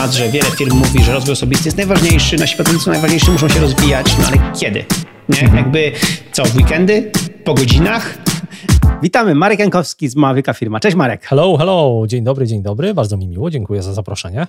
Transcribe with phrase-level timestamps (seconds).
[0.00, 3.48] temat, że wiele firm mówi, że rozwój osobisty jest najważniejszy, nasi pracownicy są najważniejsi, muszą
[3.48, 4.84] się rozwijać, no ale kiedy?
[5.28, 5.56] Nie?
[5.56, 5.92] Jakby
[6.32, 7.10] co, w weekendy?
[7.44, 8.18] Po godzinach?
[9.02, 10.80] Witamy, Marek Jankowski z Mawyka Firma.
[10.80, 11.24] Cześć Marek.
[11.24, 14.46] Hello, hello, dzień dobry, dzień dobry, bardzo mi miło, dziękuję za zaproszenie.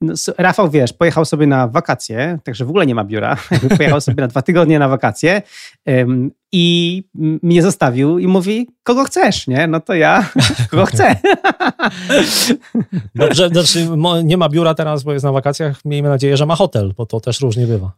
[0.00, 3.36] No, Rafał, wiesz, pojechał sobie na wakacje, także w ogóle nie ma biura.
[3.76, 5.42] pojechał sobie na dwa tygodnie na wakacje
[5.86, 9.66] um, i mnie zostawił i mówi, kogo chcesz, nie?
[9.66, 10.30] No to ja,
[10.70, 11.16] kogo chcę.
[13.14, 13.88] Dobrze, znaczy
[14.24, 15.84] nie ma biura teraz, bo jest na wakacjach.
[15.84, 17.92] Miejmy nadzieję, że ma hotel, bo to też różnie bywa.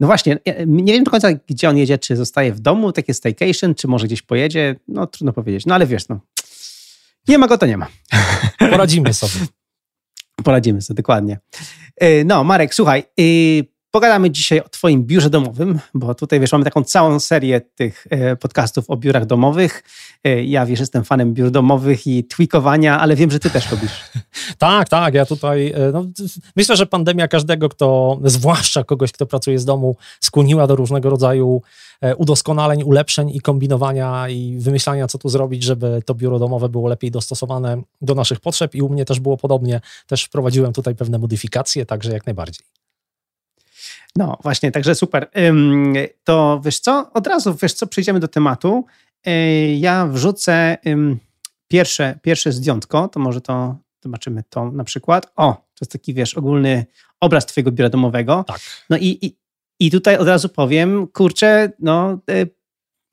[0.00, 3.74] No właśnie, nie wiem do końca, gdzie on jedzie, czy zostaje w domu, takie staycation,
[3.74, 5.66] czy może gdzieś pojedzie, no trudno powiedzieć.
[5.66, 6.20] No ale wiesz, no,
[7.28, 7.86] nie ma go, to nie ma.
[8.58, 9.46] Poradzimy sobie.
[10.44, 11.38] Poradzimy sobie, dokładnie.
[11.96, 16.64] E, no, Marek, słuchaj, y, pogadamy dzisiaj o Twoim biurze domowym, bo tutaj wiesz, mamy
[16.64, 19.82] taką całą serię tych e, podcastów o biurach domowych.
[20.24, 24.04] E, ja wiesz, jestem fanem biur domowych i tweakowania, ale wiem, że Ty też robisz.
[24.58, 25.14] tak, tak.
[25.14, 26.04] Ja tutaj no,
[26.56, 31.62] myślę, że pandemia każdego, kto, zwłaszcza kogoś, kto pracuje z domu, skłoniła do różnego rodzaju
[32.16, 37.10] udoskonaleń, ulepszeń i kombinowania i wymyślania, co tu zrobić, żeby to biuro domowe było lepiej
[37.10, 39.80] dostosowane do naszych potrzeb i u mnie też było podobnie.
[40.06, 42.83] Też wprowadziłem tutaj pewne modyfikacje, także jak najbardziej.
[44.16, 45.30] No właśnie, także super.
[46.24, 48.86] To wiesz co, od razu wiesz co, przejdziemy do tematu.
[49.24, 50.78] E, ja wrzucę
[51.68, 55.32] pierwsze, pierwsze zdjątko, to może to zobaczymy to na przykład.
[55.36, 56.86] O, to jest taki wiesz, ogólny
[57.20, 58.44] obraz twojego biura domowego.
[58.46, 58.60] Tak.
[58.90, 59.36] No i, i,
[59.80, 62.46] i tutaj od razu powiem, kurczę, no e,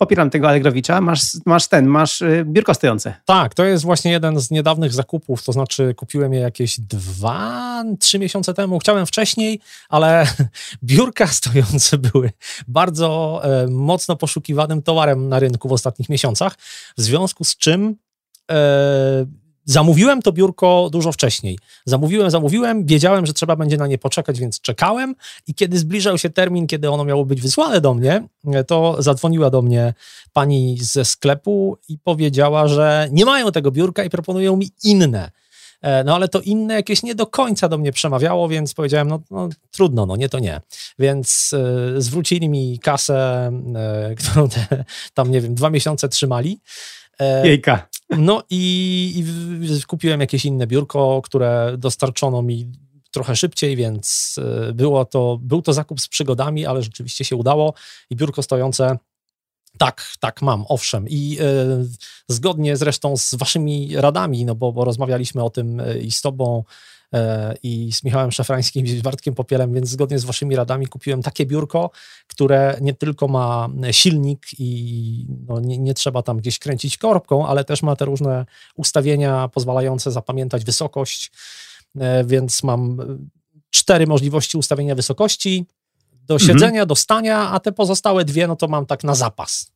[0.01, 3.13] popieram tego Allegrowicza, masz, masz ten, masz y, biurko stojące.
[3.25, 8.19] Tak, to jest właśnie jeden z niedawnych zakupów, to znaczy kupiłem je jakieś dwa, trzy
[8.19, 10.27] miesiące temu, chciałem wcześniej, ale
[10.83, 12.31] biurka stojące były
[12.67, 16.55] bardzo e, mocno poszukiwanym towarem na rynku w ostatnich miesiącach,
[16.97, 17.95] w związku z czym
[18.51, 19.25] e,
[19.65, 21.59] Zamówiłem to biurko dużo wcześniej.
[21.85, 25.15] Zamówiłem, zamówiłem, wiedziałem, że trzeba będzie na nie poczekać, więc czekałem
[25.47, 28.27] i kiedy zbliżał się termin, kiedy ono miało być wysłane do mnie,
[28.67, 29.93] to zadzwoniła do mnie
[30.33, 35.31] pani ze sklepu i powiedziała, że nie mają tego biurka i proponują mi inne.
[35.81, 39.21] E, no ale to inne jakieś nie do końca do mnie przemawiało, więc powiedziałem, no,
[39.31, 40.61] no trudno, no nie to nie.
[40.99, 41.53] Więc
[41.97, 43.51] y, zwrócili mi kasę,
[44.11, 46.59] y, którą te, tam, nie wiem, dwa miesiące trzymali.
[47.43, 47.87] Jejka.
[48.17, 52.71] No i, i kupiłem jakieś inne biurko, które dostarczono mi
[53.11, 54.35] trochę szybciej, więc
[54.69, 57.73] e, było to, był to zakup z przygodami, ale rzeczywiście się udało
[58.09, 58.97] i biurko stojące
[59.77, 61.05] tak, tak mam, owszem.
[61.09, 61.87] I y,
[62.27, 66.63] zgodnie zresztą z waszymi radami, no bo, bo rozmawialiśmy o tym e, i z tobą,
[67.63, 71.45] i z Michałem Szafrańskim i z Bartkiem Popielem, więc zgodnie z waszymi radami kupiłem takie
[71.45, 71.91] biurko,
[72.27, 77.63] które nie tylko ma silnik i no, nie, nie trzeba tam gdzieś kręcić korbką, ale
[77.63, 78.45] też ma te różne
[78.75, 81.31] ustawienia pozwalające zapamiętać wysokość,
[81.99, 82.97] e, więc mam
[83.69, 85.65] cztery możliwości ustawienia wysokości
[86.11, 86.47] do mhm.
[86.47, 86.87] siedzenia, mhm.
[86.87, 89.71] do stania, a te pozostałe dwie, no to mam tak na zapas.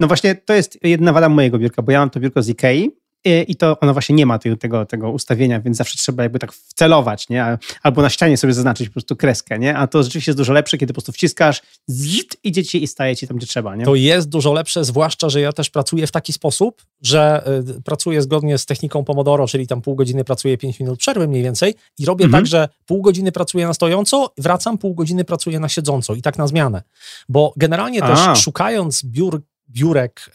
[0.00, 3.01] No właśnie, to jest jedna wada mojego biurka, bo ja mam to biurko z Ikei
[3.24, 7.28] i to ono właśnie nie ma tego, tego, ustawienia, więc zawsze trzeba jakby tak wcelować,
[7.28, 7.58] nie?
[7.82, 9.76] Albo na ścianie sobie zaznaczyć po prostu kreskę, nie?
[9.76, 13.16] A to rzeczywiście jest dużo lepsze, kiedy po prostu wciskasz, zit, idzie ci i staje
[13.16, 13.84] ci tam, gdzie trzeba, nie?
[13.84, 17.44] To jest dużo lepsze, zwłaszcza, że ja też pracuję w taki sposób, że
[17.78, 21.42] y, pracuję zgodnie z techniką Pomodoro, czyli tam pół godziny pracuję, pięć minut przerwy mniej
[21.42, 22.42] więcej i robię mhm.
[22.42, 26.38] tak, że pół godziny pracuję na stojąco, wracam, pół godziny pracuję na siedząco i tak
[26.38, 26.82] na zmianę.
[27.28, 28.08] Bo generalnie A.
[28.08, 30.30] też szukając biur biurek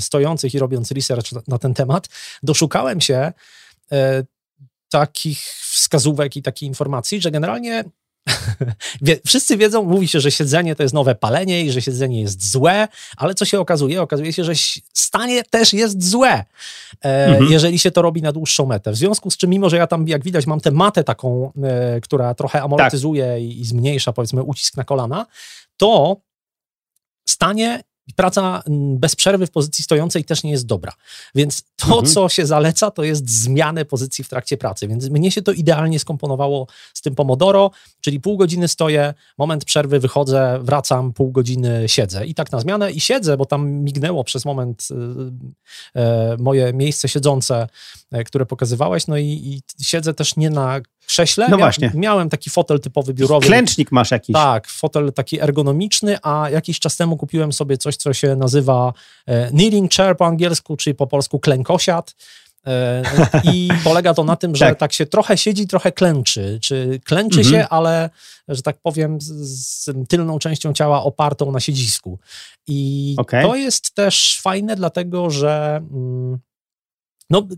[0.00, 2.08] stojących i robiąc research na, ten temat,
[2.42, 3.32] doszukałem się
[3.92, 4.24] e,
[4.90, 7.84] takich wskazówek i takiej informacji, że generalnie
[9.26, 12.88] Wszyscy wiedzą, mówi się, że siedzenie to jest nowe palenie i że siedzenie jest złe,
[13.16, 14.02] ale co się okazuje?
[14.02, 14.52] Okazuje się, że
[14.92, 16.44] stanie też jest złe,
[17.04, 17.52] e, mhm.
[17.52, 18.92] jeżeli się to robi na dłuższą metę.
[18.92, 22.00] W związku z czym, mimo że ja tam, jak widać, mam tę matę taką, e,
[22.00, 23.42] która trochę amortyzuje tak.
[23.42, 25.26] i zmniejsza, powiedzmy, ucisk na kolana,
[25.76, 26.16] to
[27.28, 27.82] stanie
[28.16, 30.92] praca mm, bez przerwy w pozycji stojącej też nie jest dobra.
[31.34, 32.06] Więc to, mhm.
[32.06, 34.88] co się zaleca, to jest zmianę pozycji w trakcie pracy.
[34.88, 37.70] Więc mnie się to idealnie skomponowało z tym Pomodoro,
[38.00, 42.26] czyli pół godziny stoję, moment przerwy, wychodzę, wracam, pół godziny siedzę.
[42.26, 44.94] I tak na zmianę i siedzę, bo tam mignęło przez moment y,
[46.00, 47.68] y, moje miejsce siedzące,
[48.14, 51.48] y, które pokazywałeś, no i, i siedzę też nie na krześle.
[51.48, 51.90] No właśnie.
[51.94, 53.46] Miałem taki fotel typowy biurowy.
[53.46, 54.34] Klęcznik masz jakiś.
[54.34, 58.92] Tak, fotel taki ergonomiczny, a jakiś czas temu kupiłem sobie coś, co się nazywa
[59.26, 62.14] e, kneeling chair po angielsku, czyli po polsku klękosiad.
[62.66, 63.02] E,
[63.44, 64.78] I polega to na tym, że tak.
[64.78, 64.92] tak.
[64.92, 66.58] się trochę siedzi, trochę klęczy.
[66.62, 67.54] Czy klęczy mhm.
[67.54, 68.10] się, ale,
[68.48, 72.18] że tak powiem, z, tylną częścią ciała opartą na siedzisku.
[72.66, 73.42] I okay.
[73.42, 76.38] to jest też fajne, dlatego że mm,
[77.30, 77.48] no,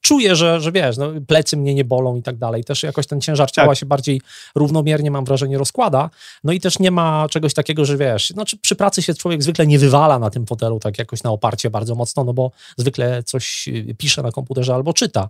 [0.00, 2.64] czuję, że, że wiesz, no, plecy mnie nie bolą i tak dalej.
[2.64, 3.78] Też jakoś ten ciężar ciała tak.
[3.78, 4.20] się bardziej
[4.54, 6.10] równomiernie, mam wrażenie, rozkłada.
[6.44, 9.66] No i też nie ma czegoś takiego, że wiesz, znaczy przy pracy się człowiek zwykle
[9.66, 13.68] nie wywala na tym fotelu tak jakoś na oparcie bardzo mocno, no bo zwykle coś
[13.68, 15.28] y, pisze na komputerze albo czyta.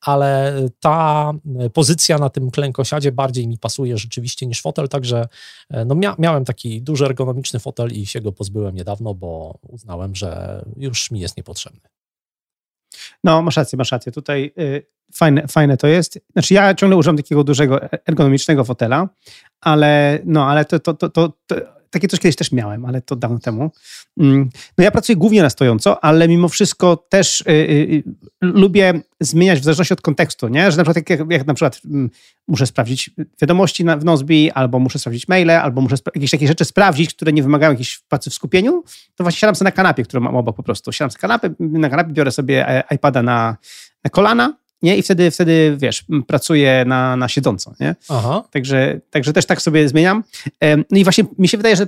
[0.00, 1.32] Ale ta
[1.74, 5.28] pozycja na tym klękosiadzie bardziej mi pasuje rzeczywiście niż fotel, także
[5.70, 10.14] e, no mia miałem taki duży ergonomiczny fotel i się go pozbyłem niedawno, bo uznałem,
[10.14, 11.97] że już mi jest niepotrzebny.
[13.24, 14.12] No, masz rację, masz rację.
[14.12, 16.18] Tutaj y, fajne, fajne to jest.
[16.32, 19.08] Znaczy, ja ciągle używam takiego dużego ergonomicznego fotela,
[19.60, 21.56] ale no, ale to, to, to, to, to
[21.90, 23.70] takie coś kiedyś też miałem, ale to dawno temu.
[24.20, 28.04] Mm, no ja pracuję głównie na stojąco, ale mimo wszystko też y, y, y,
[28.40, 30.70] lubię zmieniać w zależności od kontekstu, nie?
[30.70, 32.10] Że na przykład jak, jak na przykład mm,
[32.48, 36.64] muszę sprawdzić wiadomości na, w Nozbi, albo muszę sprawdzić maile, albo muszę jakieś takie rzeczy
[36.64, 38.82] sprawdzić, które nie wymagają jakiejś pracy w skupieniu,
[39.14, 40.92] to właśnie siadam sobie na kanapie, którą mam obok po prostu.
[40.92, 43.56] Siadam sobie kanapę, na kanapie biorę sobie e, iPada na,
[44.04, 44.96] na kolana, nie?
[44.96, 47.96] I wtedy, wtedy wiesz, pracuję na, na siedząco, nie?
[48.08, 48.44] Aha.
[48.50, 50.24] Także, także też tak sobie zmieniam.
[50.90, 51.86] No i właśnie mi się wydaje, że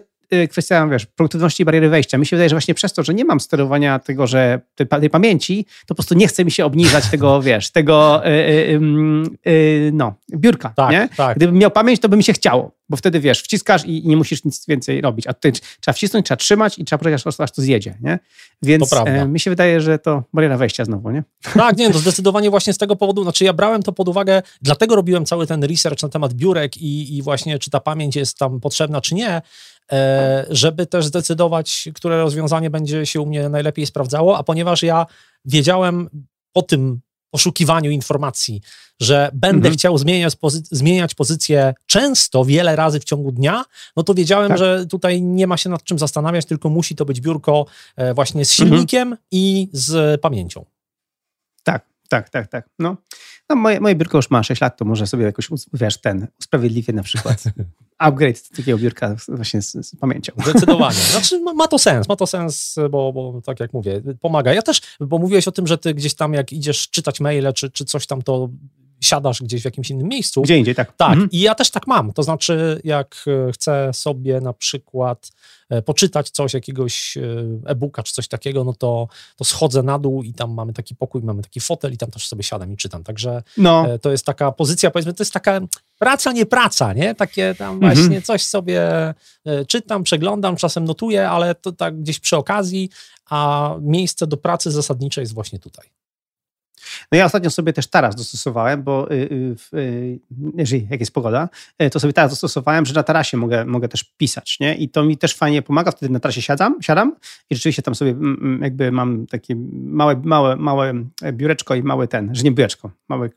[0.50, 2.18] kwestia, wiesz, produktywności i bariery wejścia.
[2.18, 5.10] Mi się wydaje, że właśnie przez to, że nie mam sterowania tego, że tej, tej
[5.10, 9.90] pamięci, to po prostu nie chce mi się obniżać tego, wiesz, tego, yy, yy, yy,
[9.94, 11.08] no, biurka, tak, nie?
[11.16, 11.36] Tak.
[11.36, 14.16] Gdybym miał pamięć, to by mi się chciało bo wtedy wiesz, wciskasz i, i, nie
[14.16, 15.26] musisz nic więcej robić.
[15.26, 18.18] A tutaj trzeba wcisnąć, trzeba trzymać i trzeba poczekać, aż, aż to zjedzie, nie?
[18.62, 21.24] Więc e, mi się wydaje, że to bariera wejścia znowu, nie?
[21.54, 24.96] Tak, nie, to zdecydowanie właśnie z tego powodu, znaczy ja brałem to pod uwagę, dlatego
[24.96, 28.60] robiłem cały ten research na temat biurek i, i właśnie czy ta pamięć jest tam
[28.60, 29.42] potrzebna, czy nie,
[30.50, 35.06] żeby też zdecydować, które rozwiązanie będzie się u mnie najlepiej sprawdzało, a ponieważ ja
[35.44, 36.08] wiedziałem
[36.52, 37.00] po tym
[37.30, 38.60] poszukiwaniu informacji,
[39.00, 39.74] że będę mhm.
[39.74, 43.64] chciał zmieniać, pozy zmieniać pozycję często, wiele razy w ciągu dnia,
[43.96, 44.58] no to wiedziałem, tak.
[44.58, 47.66] że tutaj nie ma się nad czym zastanawiać, tylko musi to być biurko
[47.96, 49.18] e, właśnie z silnikiem mhm.
[49.30, 50.64] i z pamięcią.
[51.62, 52.68] Tak, tak, tak, tak.
[52.78, 52.96] No,
[53.48, 56.92] no moje, moje biurko już ma 6 lat, to może sobie jakoś, wiesz, ten, usprawiedliwię
[56.92, 57.44] na przykład
[58.00, 60.32] upgrade takiego biurka właśnie z, z pamięcią.
[60.46, 60.98] Zdecydowanie.
[61.12, 64.52] Znaczy ma, ma, to sens, ma to sens, bo, bo tak jak mówię, pomaga.
[64.52, 67.70] Ja też, bo mówiłeś o tym, że ty gdzieś tam jak idziesz czytać maile czy,
[67.70, 68.48] czy coś tam, to
[69.00, 70.42] siadasz gdzieś w jakimś innym miejscu.
[70.42, 70.96] Gdzie indziej, tak.
[70.96, 71.30] Tak, mhm.
[71.30, 72.12] i ja też tak mam.
[72.12, 75.30] To znaczy, jak e, chcę sobie na przykład
[75.70, 77.20] e, poczytać coś, jakiegoś e,
[77.66, 81.22] e-booka czy coś takiego, no to, to schodzę na dół i tam mamy taki pokój,
[81.22, 83.04] mamy taki fotel i tam też sobie siadam i czytam.
[83.04, 83.86] Także no.
[84.02, 85.60] to jest taka pozycja, powiedzmy, to jest taka
[85.98, 87.14] praca, nie praca, nie?
[87.14, 87.94] Takie tam mhm.
[87.94, 88.82] właśnie coś sobie
[89.68, 92.90] czytam, przeglądam, czasem notuję, ale to tak gdzieś przy okazji,
[93.30, 95.99] a miejsce do pracy zasadniczej jest właśnie tutaj.
[97.12, 100.20] No ja ostatnio sobie też taras dostosowałem, bo y, y, y,
[100.56, 101.48] jeżeli jak jest pogoda,
[101.92, 104.74] to sobie taras dostosowałem, że na tarasie mogę, mogę też pisać, nie?
[104.74, 107.16] I to mi też fajnie pomaga, wtedy na tarasie siadam, siadam
[107.50, 108.14] i rzeczywiście tam sobie
[108.60, 113.30] jakby mam takie małe, małe, małe biureczko i mały ten, że nie biureczko, mały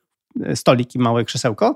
[0.56, 1.76] stolik i małe krzesełko.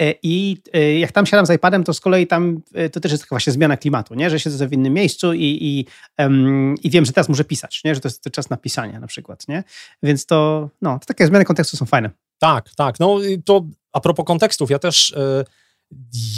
[0.00, 3.12] E, I e, jak tam siadam z iPadem, to z kolei tam e, to też
[3.12, 4.30] jest taka właśnie zmiana klimatu, nie?
[4.30, 5.86] że siedzę w innym miejscu i, i,
[6.18, 7.94] um, i wiem, że teraz muszę pisać, nie?
[7.94, 9.48] że to jest czas na pisanie na przykład.
[9.48, 9.64] Nie?
[10.02, 12.10] Więc to, no, to takie zmiany kontekstu są fajne.
[12.38, 13.00] Tak, tak.
[13.00, 15.14] No to a propos kontekstów, ja też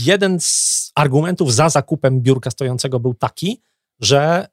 [0.05, 3.63] jeden z argumentów za zakupem biurka stojącego był taki,
[4.01, 4.47] że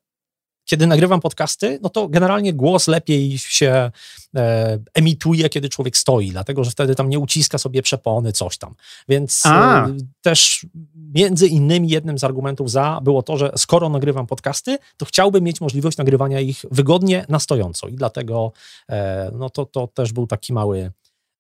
[0.67, 3.91] kiedy nagrywam podcasty, no to generalnie głos lepiej się
[4.35, 8.75] e, emituje, kiedy człowiek stoi, dlatego że wtedy tam nie uciska sobie przepony, coś tam.
[9.09, 14.77] Więc e, też między innymi jednym z argumentów za było to, że skoro nagrywam podcasty,
[14.97, 18.51] to chciałbym mieć możliwość nagrywania ich wygodnie na stojąco i dlatego
[18.89, 20.91] e, no to, to też był taki mały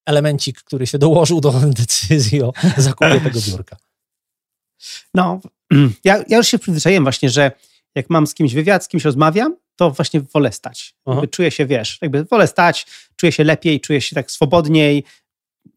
[0.05, 3.77] elemencik, który się dołożył do decyzji o zakupie tego biurka.
[5.13, 5.39] No,
[6.03, 7.51] ja, ja już się przyzwyczaiłem właśnie, że
[7.95, 10.95] jak mam z kimś wywiad, z kimś rozmawiam, to właśnie wolę stać.
[11.31, 15.03] Czuję się, wiesz, jakby wolę stać, czuję się lepiej, czuję się tak swobodniej,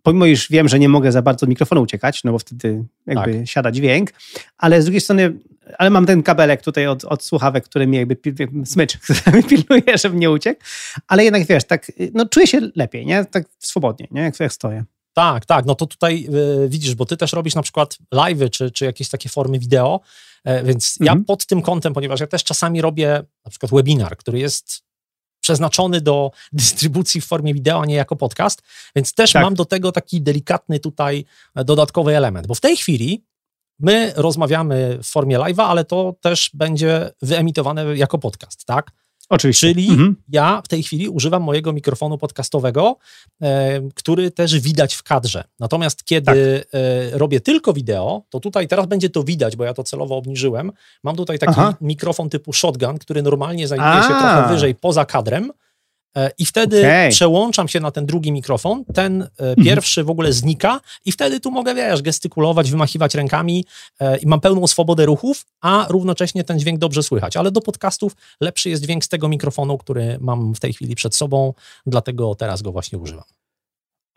[0.03, 3.35] pomimo już wiem, że nie mogę za bardzo od mikrofonu uciekać, no bo wtedy jakby
[3.35, 3.49] tak.
[3.49, 4.11] siada dźwięk,
[4.59, 5.33] ale z drugiej strony,
[5.79, 8.17] ale mam ten kabelek tutaj od, od słuchawek, który mi jakby
[8.65, 10.61] smycz, który mi pilnuje, żeby nie uciekł,
[11.09, 13.25] ale jednak wiesz, tak, no czuję się lepiej, nie?
[13.25, 14.21] Tak swobodnie, nie?
[14.21, 14.85] Jak, jak stoję.
[15.21, 16.29] Tak, tak, no to tutaj
[16.65, 20.01] y, widzisz, bo ty też robisz na przykład live'y, czy, czy jakieś takie formy wideo,
[20.45, 21.19] E, więc mhm.
[21.19, 24.83] ja pod tym kątem, ponieważ ja też czasami robię na przykład webinar, który jest
[25.41, 28.63] przeznaczony do dystrybucji w formie wideo, a nie jako podcast,
[28.97, 29.43] więc też tak.
[29.43, 31.25] mam do tego taki delikatny tutaj
[31.55, 33.25] e, dodatkowy element, bo w tej chwili
[33.79, 38.91] my rozmawiamy w formie live'a, ale to też będzie wyemitowane jako podcast, tak?
[39.31, 39.67] Oczywiście.
[39.69, 40.17] Czyli mhm.
[40.29, 42.97] ja w tej chwili używam mojego mikrofonu podcastowego,
[43.43, 45.45] e, który też widać w kadrze.
[45.61, 46.25] Natomiast kiedy
[46.71, 46.81] tak.
[47.13, 50.73] e, robię tylko wideo, to tutaj teraz będzie to widać, bo ja to celowo obniżyłem.
[51.05, 51.75] Mam tutaj taki Aha.
[51.81, 54.03] mikrofon typu shotgun, który normalnie znajduje A.
[54.03, 55.53] się trochę wyżej poza kadrem.
[56.17, 57.11] E, I wtedy okay.
[57.11, 59.65] przełączam się na ten drugi mikrofon, ten e, mhm.
[59.65, 63.65] pierwszy w ogóle znika i wtedy tu mogę, wiesz, gestykulować, wymachiwać rękami
[64.01, 67.37] e, i mam pełną swobodę ruchów, a równocześnie ten dźwięk dobrze słychać.
[67.37, 71.17] Ale do podcastów lepszy jest dźwięk z tego mikrofonu, który mam w tej chwili przed
[71.17, 71.55] sobą,
[71.87, 73.25] dlatego teraz go właśnie używam.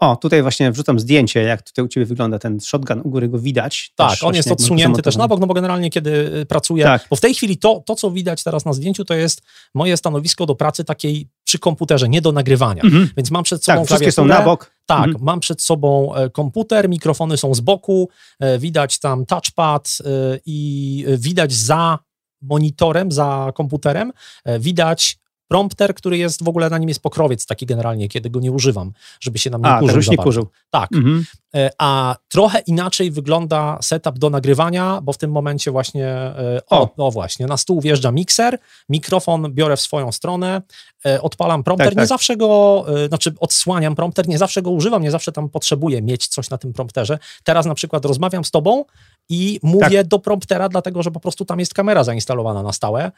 [0.03, 3.39] O, tutaj właśnie wrzucam zdjęcie, jak tutaj u Ciebie wygląda ten shotgun, u góry go
[3.39, 3.93] widać.
[3.95, 7.07] Tak, on jest odsunięty też na bok, no bo generalnie kiedy y, pracuję, tak.
[7.09, 9.41] bo w tej chwili to, to, co widać teraz na zdjęciu, to jest
[9.73, 12.83] moje stanowisko do pracy takiej przy komputerze, nie do nagrywania.
[12.83, 13.09] Mhm.
[13.17, 14.71] Więc mam przed sobą tak, wszystkie są na bok.
[14.85, 15.25] Tak, mhm.
[15.25, 20.09] mam przed sobą e, komputer, mikrofony są z boku, e, widać tam touchpad e,
[20.45, 21.99] i widać za
[22.41, 24.11] monitorem, za komputerem,
[24.59, 25.17] widać
[25.53, 28.91] prompter, który jest w ogóle na nim jest pokrowiec taki generalnie, kiedy go nie używam,
[29.19, 29.97] żeby się nam nie A, kurzył.
[29.97, 30.47] już nie kurzył.
[30.69, 30.91] Tak.
[30.93, 31.25] Mhm.
[31.55, 36.89] E, a trochę inaczej wygląda setup do nagrywania, bo w tym momencie właśnie, e, o,
[36.97, 40.61] no właśnie, na stół wjeżdża mikser, mikrofon biorę w swoją stronę,
[41.05, 42.01] e, odpalam prompter, tak, tak.
[42.03, 46.27] nie zawsze go, znaczy odsłaniam prompter, nie zawsze go używam, nie zawsze tam potrzebuję mieć
[46.27, 47.19] coś na tym prompterze.
[47.43, 48.85] Teraz na przykład rozmawiam z tobą
[49.29, 50.07] i mówię tak.
[50.07, 53.11] do promptera, dlatego że po prostu tam jest kamera zainstalowana na stałe,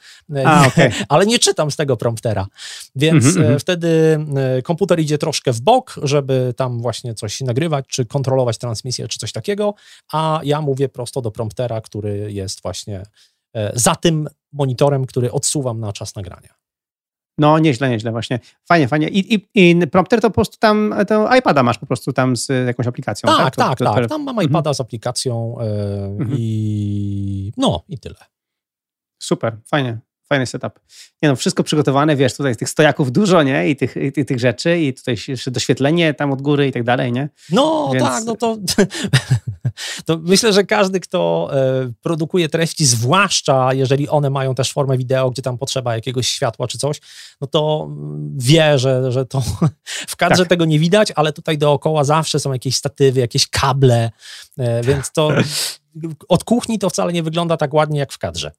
[0.46, 0.92] A, okay.
[1.10, 2.48] ale nie czytam z tego promptera.
[2.96, 3.60] Więc mm -hmm.
[3.60, 4.20] wtedy
[4.64, 9.32] komputer idzie troszkę w bok, żeby tam właśnie coś nagrywać, czy kontrolować transmisję, czy coś
[9.32, 9.74] takiego,
[10.12, 13.04] a ja mówię prosto do promptera, który jest właśnie
[13.56, 16.65] e, za tym monitorem, który odsuwam na czas nagrania.
[17.38, 18.40] No, nieźle, nieźle, właśnie.
[18.66, 19.10] Fajnie, fajnie.
[19.10, 22.68] I, i, i prompter to po prostu tam, to iPada masz po prostu tam z
[22.68, 23.38] jakąś aplikacją, tak?
[23.38, 24.10] Tak, tak, to, tak.
[24.10, 24.76] Tam mam iPada mhm.
[24.76, 25.58] z aplikacją
[26.20, 28.16] yy, i no i tyle.
[29.20, 30.00] Super, fajnie
[30.30, 30.80] fajny setup.
[31.22, 33.70] Nie no, wszystko przygotowane, wiesz, tutaj tych stojaków dużo, nie?
[33.70, 37.12] I tych, i tych rzeczy, i tutaj jeszcze doświetlenie tam od góry i tak dalej,
[37.12, 37.30] nie?
[37.52, 38.06] No Więc...
[38.06, 38.58] tak, no to,
[40.06, 45.32] to myślę, że każdy, kto e, produkuje treści, zwłaszcza jeżeli one mają też formę wideo,
[45.32, 47.02] gdzie tam potrzeba jakiegoś światła czy coś,
[47.42, 47.90] no to
[48.38, 49.44] wie, że, że to
[50.08, 50.50] w kadrze tak.
[50.50, 54.12] tego nie widać, ale tutaj dookoła zawsze są jakieś statywy, jakieś kable,
[54.58, 55.32] e, więc to
[56.28, 58.52] od kuchni to wcale nie wygląda tak ładnie jak w kadrze.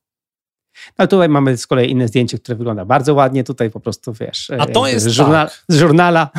[0.98, 3.44] No tutaj mamy z kolei inne zdjęcie, które wygląda bardzo ładnie.
[3.44, 4.50] Tutaj po prostu wiesz.
[4.58, 5.64] A to jest z, żurna tak.
[5.68, 6.30] z żurnala.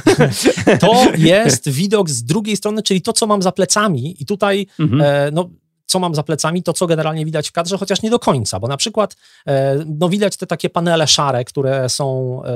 [0.79, 4.21] To jest widok z drugiej strony, czyli to, co mam za plecami.
[4.21, 5.01] I tutaj mhm.
[5.01, 5.49] e, no,
[5.87, 8.67] co mam za plecami, to co generalnie widać w kadrze, chociaż nie do końca, bo
[8.67, 9.15] na przykład
[9.47, 12.49] e, no widać te takie panele szare, które są e,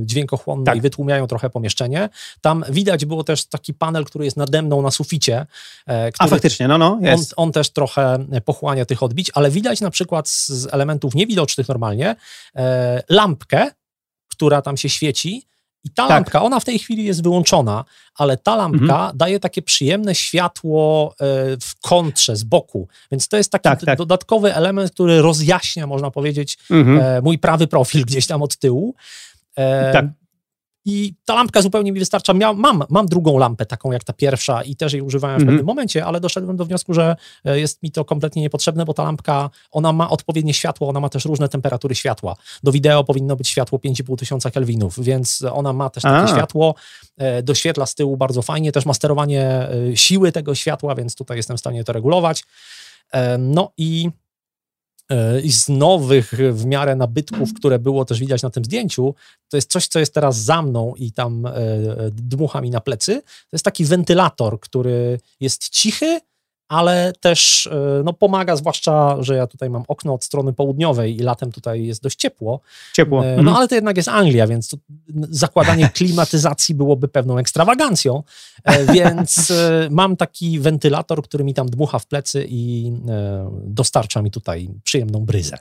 [0.00, 0.76] dźwiękochłonne tak.
[0.76, 2.08] i wytłumiają trochę pomieszczenie.
[2.40, 5.46] Tam widać było też taki panel, który jest nade mną na suficie.
[5.86, 7.34] E, który, A faktycznie, no, no, jest.
[7.36, 12.16] On, on, też trochę pochłania tych odbić, ale widać na przykład z elementów niewidocznych normalnie
[13.08, 13.70] lampkę,
[14.28, 15.46] która tam się świeci,
[15.86, 16.10] i ta tak.
[16.10, 19.16] lampka, ona w tej chwili jest wyłączona, ale ta lampka mhm.
[19.16, 21.24] daje takie przyjemne światło e,
[21.60, 22.88] w kontrze, z boku.
[23.12, 23.98] Więc to jest taki tak, tak.
[23.98, 27.00] dodatkowy element, który rozjaśnia, można powiedzieć, mhm.
[27.00, 28.94] E, mój prawy profil gdzieś tam od tyłu.
[29.56, 30.04] E, tak.
[30.86, 32.34] I ta lampka zupełnie mi wystarcza.
[32.34, 35.48] Mia, mam, mam drugą lampę, taką jak ta pierwsza, i też jej używałem w mm
[35.48, 35.56] -hmm.
[35.56, 39.04] pewnym momencie, ale doszedłem do wniosku, że e, jest mi to kompletnie niepotrzebne, bo ta
[39.04, 42.36] lampka, ona ma odpowiednie światło, ona ma też różne temperatury światła.
[42.62, 46.28] Do wideo powinno być światło 5,5 tysiąca kelwinów, więc ona ma też takie A.
[46.28, 46.74] światło,
[47.16, 51.36] e, doświetla z tyłu bardzo fajnie, też ma sterowanie e, siły tego światła, więc tutaj
[51.36, 52.44] jestem w stanie to regulować.
[53.38, 54.10] No i
[55.44, 59.14] i z nowych w miarę nabytków, które było też widać na tym zdjęciu,
[59.48, 61.52] to jest coś, co jest teraz za mną i tam e,
[62.12, 63.22] dmucha mi na plecy.
[63.22, 66.20] To jest taki wentylator, który jest cichy,
[66.68, 71.18] ale też e, no, pomaga, zwłaszcza, że ja tutaj mam okno od strony południowej i
[71.18, 72.60] latem tutaj jest dość ciepło.
[72.92, 73.22] Ciepło.
[73.22, 73.56] No mhm.
[73.56, 74.76] ale to jednak jest Anglia, więc
[75.30, 78.22] zakładanie klimatyzacji byłoby pewną ekstrawagancją,
[78.64, 82.92] e, więc e, mam taki wentylator, który mi tam dmucha w plecy i
[83.64, 85.58] dostarcza mi tutaj przyjemną bryzę.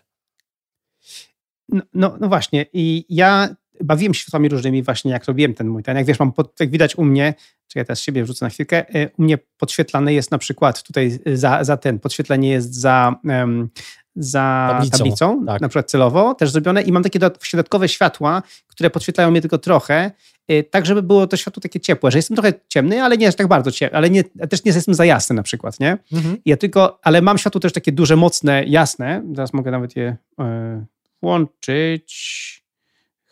[1.69, 5.83] No, no, no właśnie i ja bawiłem się światłami różnymi właśnie, jak robiłem ten mój
[5.83, 5.97] ten.
[5.97, 7.33] Jak wiesz, mam, pod, jak widać u mnie,
[7.67, 11.19] czy ja teraz siebie wrzucę na chwilkę, y, u mnie podświetlane jest na przykład tutaj
[11.33, 13.69] za, za ten, podświetlenie jest za, um,
[14.15, 15.61] za tablicą, tablicą tak.
[15.61, 20.11] na przykład celowo też zrobione i mam takie dodatkowe światła, które podświetlają mnie tylko trochę,
[20.51, 23.35] y, tak żeby było to światło takie ciepłe, że jestem trochę ciemny, ale nie aż
[23.35, 25.97] tak bardzo ciemny, ale nie, też nie jestem za jasny na przykład, nie?
[26.13, 26.37] Mhm.
[26.45, 30.85] Ja tylko, ale mam światło też takie duże, mocne, jasne, teraz mogę nawet je y,
[31.21, 32.64] włączyć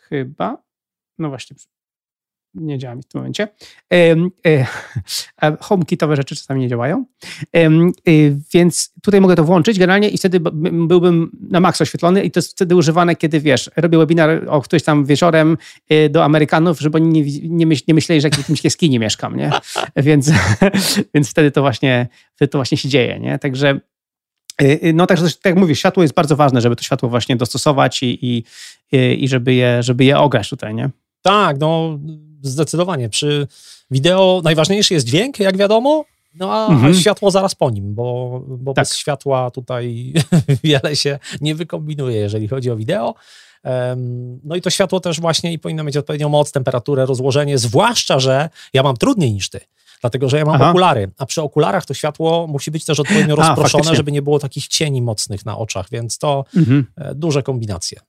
[0.08, 0.62] chyba.
[1.18, 1.56] No właśnie,
[2.54, 3.48] nie działa mi w tym momencie.
[3.92, 4.66] E,
[5.60, 7.04] HomeKitowe rzeczy czasami nie działają.
[7.56, 7.70] E,
[8.54, 10.40] więc tutaj mogę to włączyć generalnie i wtedy
[10.72, 14.82] byłbym na maks oświetlony i to jest wtedy używane, kiedy wiesz, robię webinar o ktoś
[14.82, 15.58] tam wieczorem
[15.88, 19.36] e, do Amerykanów, żeby oni nie, nie, myśl, nie myśleli, że w jakimś jaskini mieszkam,
[19.36, 19.50] nie?
[19.96, 20.30] Więc,
[21.14, 23.38] więc wtedy to właśnie, wtedy to właśnie się dzieje, nie?
[23.38, 23.80] Także
[24.94, 28.18] no także, tak jak mówię, światło jest bardzo ważne, żeby to światło właśnie dostosować i,
[28.22, 28.44] i,
[28.94, 30.90] y, i żeby, je, żeby je ograć tutaj, nie?
[31.22, 31.98] Tak, no
[32.42, 33.08] zdecydowanie.
[33.08, 33.48] Przy
[33.90, 36.94] wideo najważniejszy jest dźwięk, jak wiadomo, no a mhm.
[36.94, 38.82] światło zaraz po nim, bo, bo tak.
[38.82, 40.12] bez światła tutaj
[40.64, 43.14] wiele się nie wykombinuje, jeżeli chodzi o wideo.
[44.44, 48.48] No i to światło też właśnie i powinno mieć odpowiednią moc, temperaturę, rozłożenie, zwłaszcza, że
[48.72, 49.60] ja mam trudniej niż ty
[50.04, 50.70] dlatego że ja mam Aha.
[50.70, 54.38] okulary, a przy okularach to światło musi być też odpowiednio rozproszone, a, żeby nie było
[54.38, 56.86] takich cieni mocnych na oczach, więc to mhm.
[56.96, 58.00] E, duże kombinacje.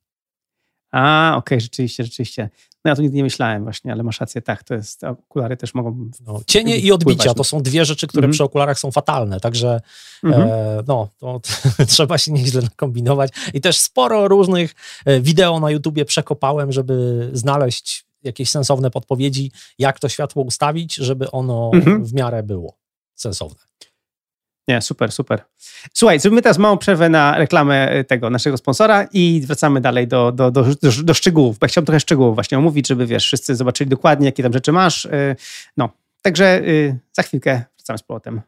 [0.91, 2.49] A, okej, okay, rzeczywiście, rzeczywiście.
[2.85, 5.73] No ja tu nigdy nie myślałem właśnie, ale masz rację, tak, to jest, okulary też
[5.73, 6.09] mogą...
[6.25, 9.81] No, cienie i odbicia to są dwie rzeczy, które mm przy okularach są fatalne, także
[10.23, 10.49] mm -hmm.
[10.51, 11.39] e, no, to,
[11.77, 14.75] to trzeba się nieźle kombinować i też sporo różnych
[15.05, 21.31] e, wideo na YouTubie przekopałem, żeby znaleźć jakieś sensowne podpowiedzi, jak to światło ustawić, żeby
[21.31, 22.03] ono -hmm.
[22.03, 22.77] w miarę było
[23.15, 23.65] sensowne.
[24.67, 25.41] Nie, super, super.
[25.93, 30.31] Słuchaj, zrobimy teraz małą przerwę na reklamę e, tego naszego sponsora i wracamy dalej do,
[30.31, 33.55] do, do, do, do szczegółów, bo ja chciałbym trochę szczegółów właśnie omówić, żeby wiesz, wszyscy
[33.55, 35.05] zobaczyli dokładnie, jakie tam rzeczy masz.
[35.05, 35.35] E,
[35.77, 35.89] no,
[36.21, 36.61] także e,
[37.13, 38.41] za chwilkę wracamy z powrotem.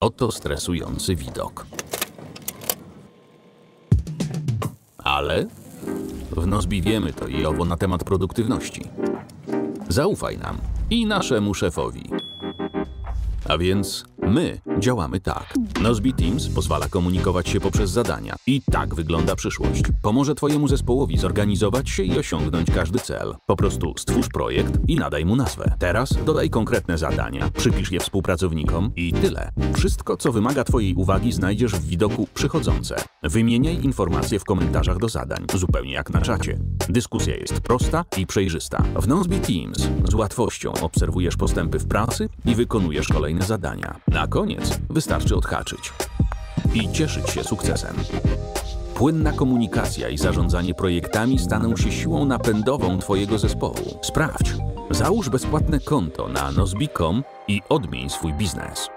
[0.00, 1.66] Oto stresujący widok.
[4.98, 5.46] Ale
[6.36, 8.82] w Nozbi wiemy to i owo na temat produktywności.
[9.88, 10.56] Zaufaj nam
[10.90, 12.02] i naszemu szefowi.
[13.50, 15.54] A więc my działamy tak.
[15.82, 18.36] Nozbe Teams pozwala komunikować się poprzez zadania.
[18.46, 19.82] I tak wygląda przyszłość.
[20.02, 23.34] Pomoże Twojemu zespołowi zorganizować się i osiągnąć każdy cel.
[23.46, 25.72] Po prostu stwórz projekt i nadaj mu nazwę.
[25.78, 29.50] Teraz dodaj konkretne zadania, przypisz je współpracownikom i tyle.
[29.76, 32.96] Wszystko, co wymaga Twojej uwagi, znajdziesz w widoku przychodzące.
[33.22, 36.58] Wymieniaj informacje w komentarzach do zadań, zupełnie jak na czacie.
[36.88, 38.82] Dyskusja jest prosta i przejrzysta.
[38.96, 44.00] W Nozbe Teams z łatwością obserwujesz postępy w pracy i wykonujesz kolejne zadania.
[44.08, 45.92] Na koniec wystarczy odhaczyć
[46.74, 47.96] i cieszyć się sukcesem.
[48.94, 53.98] Płynna komunikacja i zarządzanie projektami staną się siłą napędową Twojego zespołu.
[54.02, 54.54] Sprawdź.
[54.90, 58.88] Załóż bezpłatne konto na nozbi.com i odmień swój biznes.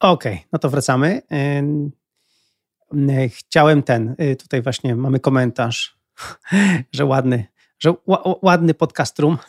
[0.00, 1.22] Okej, okay, no to wracamy.
[3.30, 5.98] Chciałem ten, y, tutaj właśnie mamy komentarz,
[6.92, 7.46] że ładny,
[7.78, 7.94] że
[8.42, 9.38] ładny podcast room.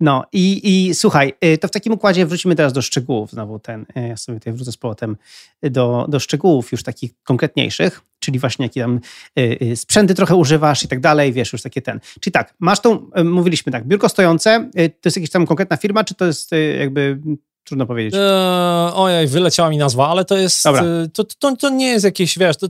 [0.00, 3.30] no i, i słuchaj, y, to w takim układzie wrócimy teraz do szczegółów.
[3.30, 5.16] Znowu ten, y, ja sobie tutaj wrócę z powrotem
[5.62, 9.00] do, do szczegółów już takich konkretniejszych, czyli właśnie jakie tam
[9.38, 12.00] y, sprzęty trochę używasz i tak dalej, wiesz, już takie ten.
[12.20, 16.14] Czyli tak, masz tą, mówiliśmy tak, biurko stojące, to jest jakaś tam konkretna firma, czy
[16.14, 17.20] to jest jakby
[17.64, 18.14] Trudno powiedzieć.
[18.14, 20.64] Eee, ojej, wyleciała mi nazwa, ale to jest.
[21.12, 22.66] To, to, to nie jest jakieś, wiesz, to,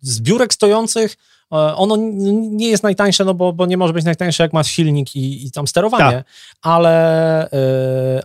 [0.00, 1.16] z biurek stojących
[1.52, 1.96] ono
[2.30, 5.50] nie jest najtańsze, no bo, bo nie może być najtańsze, jak masz silnik i, i
[5.50, 6.26] tam sterowanie, tak.
[6.62, 7.50] ale, y,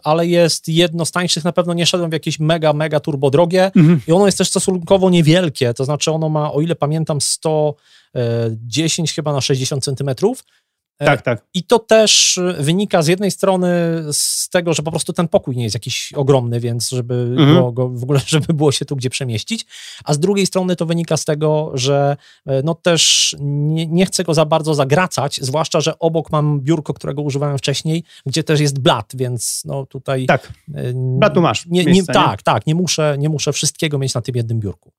[0.04, 3.66] ale jest jedno z tańszych, na pewno nie szedłem w jakieś mega, mega turbo drogie
[3.66, 4.02] mhm.
[4.08, 9.14] i ono jest też stosunkowo niewielkie, to znaczy ono ma, o ile pamiętam, 110 e,
[9.14, 10.67] chyba na 60 centymetrów, E,
[10.98, 11.46] tak, tak.
[11.54, 13.68] I to też wynika z jednej strony
[14.12, 17.54] z tego, że po prostu ten pokój nie jest jakiś ogromny, więc żeby mhm.
[17.54, 19.66] było go, w ogóle, żeby było się tu gdzie przemieścić,
[20.04, 24.24] a z drugiej strony to wynika z tego, że e, no też nie, nie chcę
[24.24, 28.80] go za bardzo zagracać, zwłaszcza, że obok mam biurko, którego używałem wcześniej, gdzie też jest
[28.80, 30.26] blat, więc no tutaj...
[30.26, 34.14] Tak, e, blatu masz nie, miejsce, nie, Tak, tak, nie muszę, nie muszę wszystkiego mieć
[34.14, 34.92] na tym jednym biurku.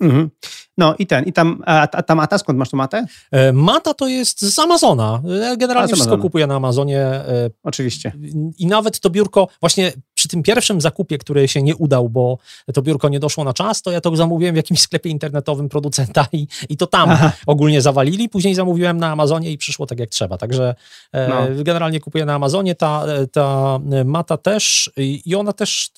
[0.00, 0.30] Mhm.
[0.78, 3.06] No i ten, i tam, a, a ta mata, skąd masz tą matę?
[3.30, 5.22] E, mata to jest z Amazona.
[5.58, 7.00] Generalnie a, wszystko kupuję na Amazonie.
[7.00, 8.12] E, Oczywiście.
[8.58, 12.38] I nawet to biurko, właśnie przy tym pierwszym zakupie, który się nie udał, bo
[12.74, 16.26] to biurko nie doszło na czas, to ja to zamówiłem w jakimś sklepie internetowym producenta
[16.32, 17.32] i, i to tam Aha.
[17.46, 18.28] ogólnie zawalili.
[18.28, 20.38] Później zamówiłem na Amazonie i przyszło tak jak trzeba.
[20.38, 20.74] Także
[21.12, 21.64] e, no.
[21.64, 22.74] generalnie kupuję na Amazonie.
[22.74, 25.90] Ta, ta mata też i ona też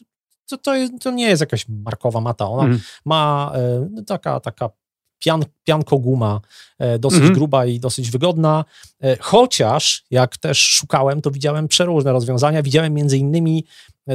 [0.46, 2.48] to, to, to nie jest jakaś markowa mata.
[2.48, 2.80] Ona mm.
[3.04, 3.52] ma
[3.98, 4.70] e, taka, taka
[5.18, 6.40] pian, pianko guma,
[6.78, 8.64] e, dosyć mm gruba i dosyć wygodna.
[9.02, 12.62] E, chociaż jak też szukałem, to widziałem przeróżne rozwiązania.
[12.62, 13.64] Widziałem między innymi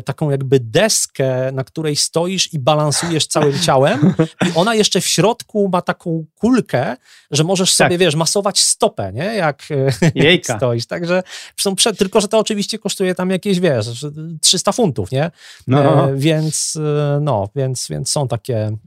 [0.06, 5.70] taką jakby deskę, na której stoisz i balansujesz całym ciałem i ona jeszcze w środku
[5.74, 6.98] ma taką kulkę,
[7.32, 8.00] że możesz sobie, tak.
[8.00, 9.24] wiesz, masować stopę, nie?
[9.24, 9.68] Jak,
[10.16, 10.86] jak stoisz.
[10.86, 11.24] Także
[11.60, 14.06] są tylko, że to oczywiście kosztuje tam jakieś, wiesz,
[14.42, 15.32] 300 funtów, nie?
[15.68, 16.10] No.
[16.10, 18.78] E, więc, e, no, więc, więc są takie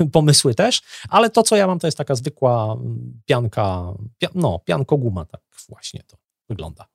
[0.00, 2.76] e, pomysły też, ale to, co ja mam, to jest taka zwykła
[3.24, 4.28] pianka, pia...
[4.34, 6.16] no, pianko guma, tak właśnie to
[6.48, 6.93] wygląda.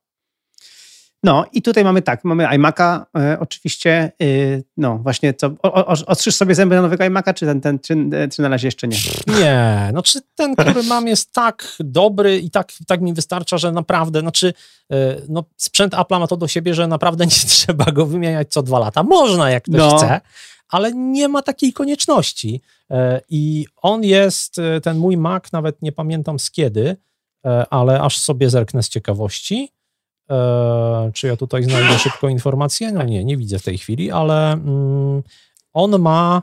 [1.24, 5.86] No i tutaj mamy tak, mamy iMac'a e, oczywiście, y, no właśnie, co, o, o,
[6.06, 7.96] ostrzysz sobie zęby na nowego iMac'a, czy, ten, ten, czy,
[8.32, 8.98] czy na razie jeszcze nie?
[9.28, 13.72] Nie, no czy ten, który mam jest tak dobry i tak, tak mi wystarcza, że
[13.72, 14.54] naprawdę, znaczy
[14.94, 14.96] y,
[15.30, 18.80] no sprzęt Apple ma to do siebie, że naprawdę nie trzeba go wymieniać co dwa
[18.80, 19.04] lata.
[19.04, 19.98] Można jak ktoś no.
[19.98, 20.22] chce,
[20.70, 22.62] ale nie ma takiej konieczności.
[22.92, 26.98] E, I on jest, e, ten mój Mac, nawet nie pamiętam z kiedy,
[27.46, 29.72] e, ale aż sobie zerknę z ciekawości.
[31.14, 32.92] Czy ja tutaj znajdę szybko informację?
[32.92, 35.24] No nie, nie widzę w tej chwili, ale mm,
[35.74, 36.42] on ma.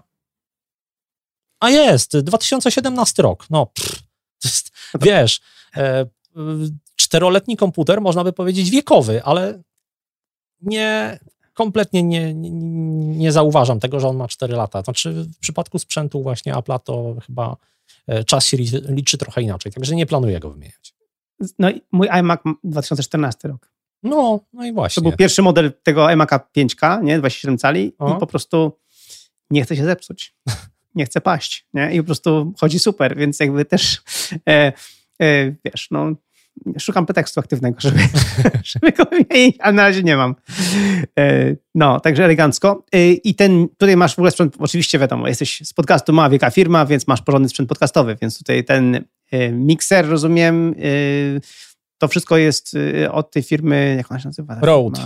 [1.60, 3.46] A jest, 2017 rok.
[3.50, 4.02] No, pff,
[4.44, 4.70] jest,
[5.00, 5.40] wiesz,
[6.96, 9.62] czteroletni komputer, można by powiedzieć wiekowy, ale
[10.60, 11.18] nie,
[11.54, 12.50] kompletnie nie, nie,
[13.16, 14.82] nie, zauważam tego, że on ma 4 lata.
[14.82, 17.56] Znaczy w przypadku sprzętu właśnie Apple'a to chyba
[18.06, 20.94] e, czas się liczy, liczy trochę inaczej, także nie planuję go wymieniać.
[21.58, 23.75] No i mój iMac 2014 rok.
[24.02, 25.02] No, no i właśnie.
[25.02, 28.16] To był pierwszy model tego iMac'a 5K, nie, 27 cali o.
[28.16, 28.78] i po prostu
[29.50, 30.34] nie chce się zepsuć.
[30.94, 31.94] Nie chce paść, nie?
[31.94, 34.02] I po prostu chodzi super, więc jakby też
[34.48, 34.72] e,
[35.22, 36.12] e, wiesz, no
[36.78, 37.98] szukam pretekstu aktywnego, żeby,
[38.72, 40.34] żeby go wymienić, ale na razie nie mam.
[41.18, 42.84] E, no, także elegancko.
[42.92, 46.50] E, I ten, tutaj masz w ogóle sprzęt, oczywiście wiadomo, jesteś z podcastu Mała Wielka
[46.50, 50.74] Firma, więc masz porządny sprzęt podcastowy, więc tutaj ten e, mikser, rozumiem,
[51.98, 52.76] to wszystko jest
[53.10, 54.56] od tej firmy, jak ona się nazywa?
[54.60, 55.00] Road.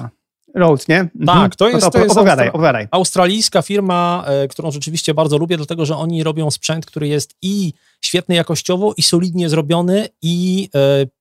[0.55, 1.01] Road, nie?
[1.01, 1.27] Mhm.
[1.27, 2.89] Tak, to jest, no to, to jest opowiadaj, opowiadaj.
[2.91, 8.35] australijska firma, którą rzeczywiście bardzo lubię, dlatego że oni robią sprzęt, który jest i świetny
[8.35, 10.69] jakościowo, i solidnie zrobiony, i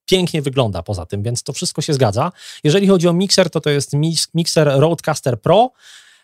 [0.05, 2.31] pięknie wygląda poza tym, więc to wszystko się zgadza.
[2.63, 3.93] Jeżeli chodzi o mikser, to to jest
[4.33, 5.71] mikser Rodecaster Pro.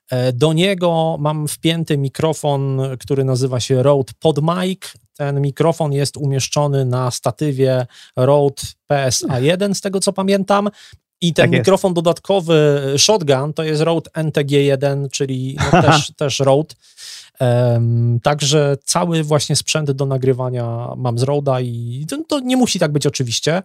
[0.09, 4.93] E, do niego mam wpięty mikrofon, który nazywa się Rode PodMic.
[5.17, 10.69] Ten mikrofon jest umieszczony na statywie Rode PSA1, z tego co pamiętam.
[11.21, 16.75] I ten tak mikrofon dodatkowy Shotgun to jest Rode NTG1, czyli no też, też Rode.
[17.39, 22.79] Um, także cały właśnie sprzęt do nagrywania mam z Roda i to, to, nie musi
[22.79, 23.63] tak być oczywiście.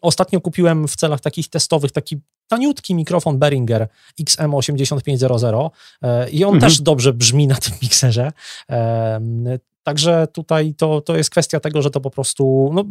[0.00, 3.88] Ostatnio kupiłem w celach takich testowych taki taniutki mikrofon Behringer
[4.20, 5.70] XM8500
[6.02, 6.70] e, i on mhm.
[6.70, 8.32] też dobrze brzmi na tym mikserze.
[9.88, 12.84] Także tutaj to, to jest kwestia tego, że to po prostu no,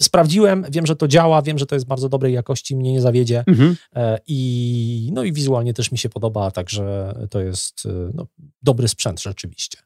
[0.00, 3.44] sprawdziłem, wiem, że to działa, wiem, że to jest bardzo dobrej jakości, mnie nie zawiedzie
[3.46, 3.76] mhm.
[3.94, 8.26] E, i, no i wizualnie też mi się podoba, także to jest e, no,
[8.62, 9.78] dobry sprzęt rzeczywiście.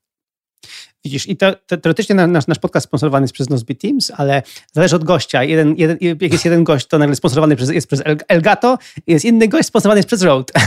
[1.04, 4.96] Widzisz, i to, to, teoretycznie nasz, nasz podcast sponsorowany jest przez Nozbe Teams, ale zależy
[4.96, 5.44] od gościa.
[5.44, 9.48] Jeden, jeden, jak jest jeden gość, to nagle sponsorowany przez, jest przez Elgato, jest inny
[9.48, 10.52] gość sponsorowany jest przez Rode.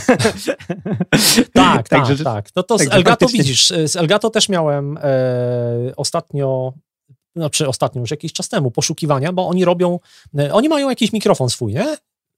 [1.54, 2.50] tak, tak, tak, tak.
[2.56, 5.02] No to z Elgato widzisz, z Elgato też miałem e,
[5.96, 6.74] ostatnio
[7.36, 10.00] znaczy ostatnio, już jakiś czas temu, poszukiwania, bo oni robią,
[10.40, 11.98] e, oni mają jakiś mikrofon swój, nie?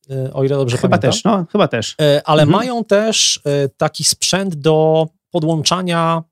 [0.09, 1.11] E, o ile dobrze chyba pamiętam.
[1.11, 1.95] też, no, chyba też.
[2.01, 2.59] E, ale mhm.
[2.59, 3.41] mają też
[3.77, 6.23] taki sprzęt do podłączania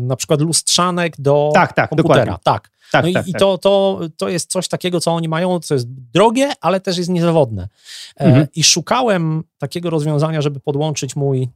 [0.00, 2.24] na przykład lustrzanek do tak, tak, komputera.
[2.24, 2.42] Dokładnie.
[2.44, 2.70] Tak.
[2.92, 3.40] Tak, no tak, i, tak.
[3.40, 7.10] to, to, to jest coś takiego, co oni mają, co jest drogie, ale też jest
[7.10, 7.68] niezawodne.
[8.16, 8.46] Mhm.
[8.54, 11.48] I szukałem takiego rozwiązania, żeby podłączyć mój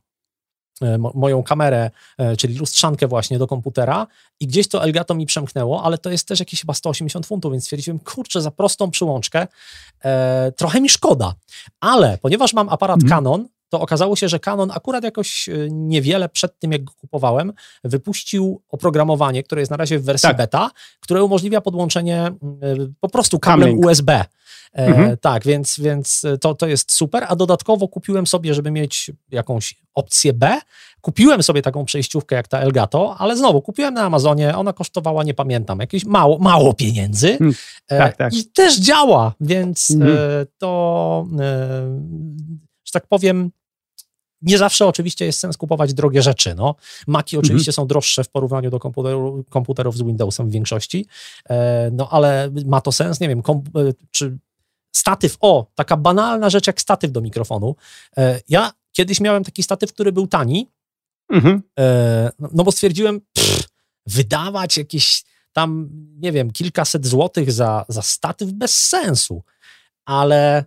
[0.83, 4.07] E, moją kamerę, e, czyli lustrzankę właśnie do komputera
[4.40, 7.64] i gdzieś to Elgato mi przemknęło, ale to jest też jakieś chyba 180 funtów, więc
[7.64, 9.47] stwierdziłem, kurczę, za prostą przyłączkę
[10.05, 11.35] e, trochę mi szkoda.
[11.81, 13.09] Ale ponieważ mam aparat mm.
[13.09, 17.52] Canon, to okazało się, że Canon akurat jakoś e, niewiele przed tym, jak go kupowałem,
[17.85, 20.37] wypuścił oprogramowanie, które jest na razie w wersji tak.
[20.37, 22.30] beta, które umożliwia podłączenie
[23.00, 24.12] po prostu kablem USB.
[24.12, 24.26] E,
[24.74, 25.16] mhm.
[25.16, 30.32] Tak, więc, więc to, to jest super, a dodatkowo kupiłem sobie, żeby mieć jakąś opcję
[30.32, 30.61] B,
[31.00, 35.35] kupiłem sobie taką przejściówkę jak ta Elgato, ale znowu kupiłem na Amazonie, ona kosztowała, nie
[35.35, 37.54] pamiętam, jakieś mało, mało pieniędzy hmm.
[37.87, 38.35] tak, tak.
[38.35, 40.46] i też działa, więc mhm.
[40.58, 41.26] to,
[42.85, 43.50] że tak powiem,
[44.42, 46.55] nie zawsze oczywiście jest sens kupować drogie rzeczy.
[46.55, 46.74] No.
[47.07, 47.74] Maki oczywiście mhm.
[47.74, 51.07] są droższe w porównaniu do komputerów, komputerów z Windowsem w większości,
[51.92, 53.42] no ale ma to sens, nie wiem,
[54.11, 54.38] czy
[54.92, 57.76] statyw, o, taka banalna rzecz jak statyw do mikrofonu.
[58.16, 60.70] E, ja kiedyś miałem taki statyw, który był tani,
[61.31, 61.62] mhm.
[61.78, 63.68] E, no, no bo stwierdziłem, pff,
[64.07, 69.42] wydawać jakieś tam, nie wiem, kilkaset złotych za, za statyw bez sensu,
[70.05, 70.64] ale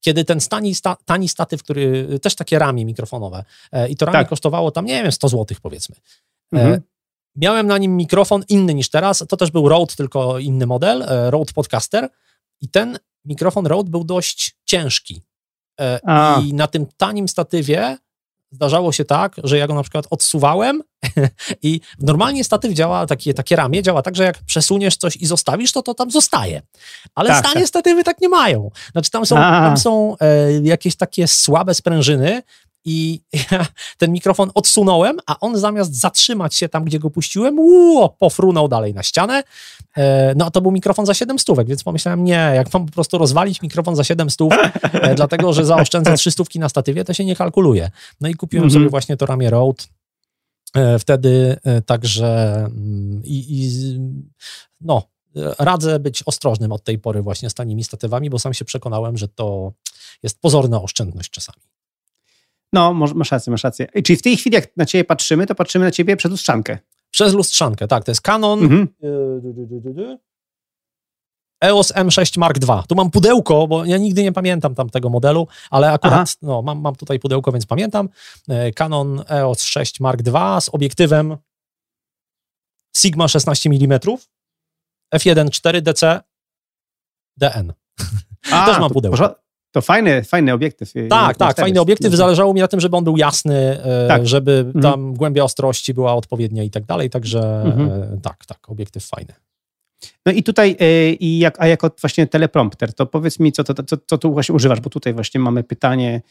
[0.00, 4.18] kiedy ten tani, sta, tani statyw, który, też takie ramię mikrofonowe e, i to ramię
[4.18, 4.28] tak.
[4.28, 5.96] kosztowało tam, nie wiem, 100 złotych powiedzmy.
[6.52, 6.80] Mhm.
[7.36, 11.52] Miałem na nim mikrofon inny niż teraz, to też był Rode, tylko inny model, Rode
[11.52, 12.08] Podcaster
[12.60, 15.22] i ten mikrofon Rode był dość ciężki.
[15.80, 16.40] E, A.
[16.46, 17.98] I na tym tanim statywie
[18.50, 20.82] zdarzało się tak, że ja go na przykład odsuwałem
[21.62, 25.72] i normalnie statyw działa, takie, takie ramię działa tak, że jak przesuniesz coś i zostawisz,
[25.72, 26.62] to to tam zostaje.
[27.14, 27.68] Ale tak, stanie tak.
[27.68, 28.70] statywy tak nie mają.
[28.92, 32.42] Znaczy tam są, tam są e, jakieś takie słabe sprężyny
[32.84, 33.66] i ja
[33.98, 38.94] ten mikrofon odsunąłem, a on zamiast zatrzymać się tam, gdzie go puściłem, uu, pofrunął dalej
[38.94, 39.42] na ścianę.
[39.96, 42.92] E, no a to był mikrofon za 7 stówek, więc pomyślałem, nie, jak mam po
[42.92, 44.52] prostu rozwalić mikrofon za 7 stów,
[44.92, 47.90] e, dlatego że zaoszczędzę 3 stówki na statywie, to się nie kalkuluje.
[48.20, 48.74] No i kupiłem mm -hmm.
[48.74, 49.84] sobie właśnie to ramię Rode
[50.74, 53.70] E, wtedy także mm, i, i
[54.80, 55.02] no,
[55.58, 59.28] radzę być ostrożnym od tej pory właśnie z tanimi statywami, bo sam się przekonałem, że
[59.28, 59.72] to
[60.22, 61.62] jest pozorna oszczędność czasami.
[62.72, 63.86] No, masz rację, masz rację.
[64.04, 66.78] Czyli w tej chwili, jak na ciebie patrzymy, to patrzymy na ciebie przez lustrzankę.
[67.10, 68.04] Przez lustrzankę, tak.
[68.04, 68.88] To jest Canon mhm.
[71.64, 72.82] EOS M6 Mark II.
[72.88, 76.96] Tu mam pudełko, bo ja nigdy nie pamiętam tamtego modelu, ale akurat no, mam, mam
[76.96, 78.08] tutaj pudełko, więc pamiętam.
[78.48, 81.36] E, Canon EOS 6 Mark II z obiektywem
[82.96, 83.98] Sigma 16 mm
[85.14, 86.20] f1.4 DC
[87.36, 87.72] DN.
[88.52, 89.34] A, Też mam pudełko.
[89.72, 90.92] To fajny, fajny obiektyw.
[91.10, 92.14] Tak, tak, fajny obiektyw.
[92.14, 94.26] Zależało mi na tym, żeby on był jasny, e, tak.
[94.26, 94.82] żeby mhm.
[94.82, 97.90] tam głębia ostrości była odpowiednia i tak dalej, także mhm.
[97.90, 99.34] E, tak, tak, obiektyw fajny.
[100.26, 103.82] No i tutaj, e, i jak, a jako właśnie teleprompter, to powiedz mi, co, to,
[103.82, 106.22] co, co tu właśnie używasz, bo tutaj właśnie mamy pytanie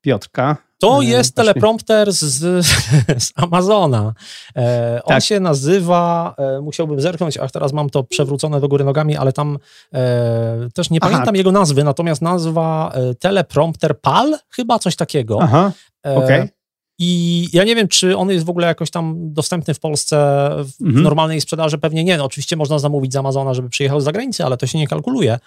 [0.00, 0.56] Piotrka.
[0.80, 1.52] To jest właśnie.
[1.52, 2.66] teleprompter z,
[3.24, 4.12] z Amazona.
[4.56, 5.22] E, on tak.
[5.22, 9.58] się nazywa, e, musiałbym zerknąć, a teraz mam to przewrócone do góry nogami, ale tam
[9.94, 11.10] e, też nie Aha.
[11.10, 15.38] pamiętam jego nazwy, natomiast nazwa e, teleprompter PAL, chyba coś takiego.
[15.42, 15.72] Aha,
[16.04, 16.24] okej.
[16.24, 16.57] Okay.
[16.98, 20.16] I ja nie wiem, czy on jest w ogóle jakoś tam dostępny w Polsce
[20.50, 21.02] w mhm.
[21.02, 21.78] normalnej sprzedaży.
[21.78, 22.16] Pewnie nie.
[22.16, 25.38] No, oczywiście można zamówić z Amazona, żeby przyjechał z zagranicy, ale to się nie kalkuluje.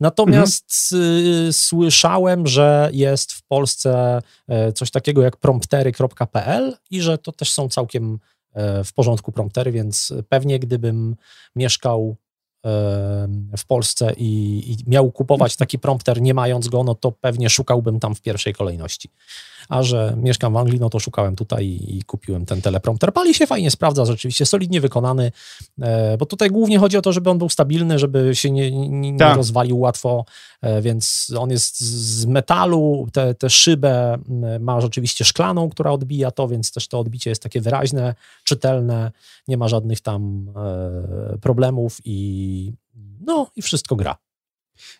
[0.00, 1.52] Natomiast mhm.
[1.52, 7.68] słyszałem, że jest w Polsce e, coś takiego jak promptery.pl i że to też są
[7.68, 8.18] całkiem
[8.54, 11.16] e, w porządku promptery, więc pewnie gdybym
[11.56, 12.16] mieszkał
[13.56, 18.00] w Polsce i, i, miał kupować taki prompter, nie mając go, no to pewnie szukałbym
[18.00, 19.10] tam w pierwszej kolejności.
[19.68, 23.12] A że mieszkam w Anglii, no to szukałem tutaj i, i kupiłem ten teleprompter.
[23.12, 25.32] Pali się fajnie sprawdza, rzeczywiście solidnie wykonany,
[25.80, 29.12] e, bo tutaj głównie chodzi o to, żeby on był stabilny, żeby się nie, nie,
[29.12, 29.36] nie tak.
[29.36, 30.24] rozwalił łatwo,
[30.62, 34.18] e, więc on jest z metalu, tę te, te szybę
[34.60, 39.12] ma rzeczywiście szklaną, która odbija to, więc też to odbicie jest takie wyraźne, czytelne,
[39.48, 42.47] nie ma żadnych tam e, problemów i
[43.20, 44.16] no i wszystko gra.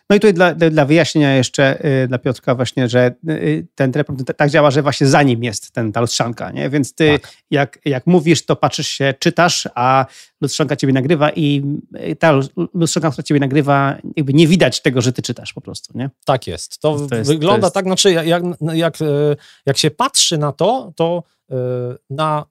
[0.09, 4.35] No i tutaj dla, dla wyjaśnienia jeszcze y, dla Piotrka właśnie, że y, ten teleprompter
[4.35, 6.69] tak działa, że właśnie za nim jest ten, ta lustrzanka, nie?
[6.69, 7.33] Więc ty tak.
[7.51, 10.05] jak, jak mówisz, to patrzysz się, czytasz, a
[10.41, 11.63] lustrzanka ciebie nagrywa i
[11.95, 12.39] y, ta
[12.73, 16.09] lustrzanka, która ciebie nagrywa, jakby nie widać tego, że ty czytasz po prostu, nie?
[16.25, 16.79] Tak jest.
[16.79, 17.73] To, to jest, wygląda to jest...
[17.73, 18.97] tak, znaczy jak, jak,
[19.65, 21.23] jak się patrzy na to, to
[22.09, 22.45] na,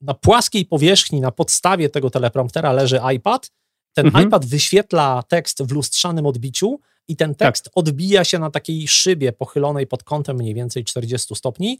[0.00, 3.50] na płaskiej powierzchni, na podstawie tego telepromptera leży iPad,
[3.94, 4.26] ten mhm.
[4.26, 7.72] iPad wyświetla tekst w lustrzanym odbiciu i ten tekst tak.
[7.74, 11.78] odbija się na takiej szybie pochylonej pod kątem mniej więcej 40 stopni.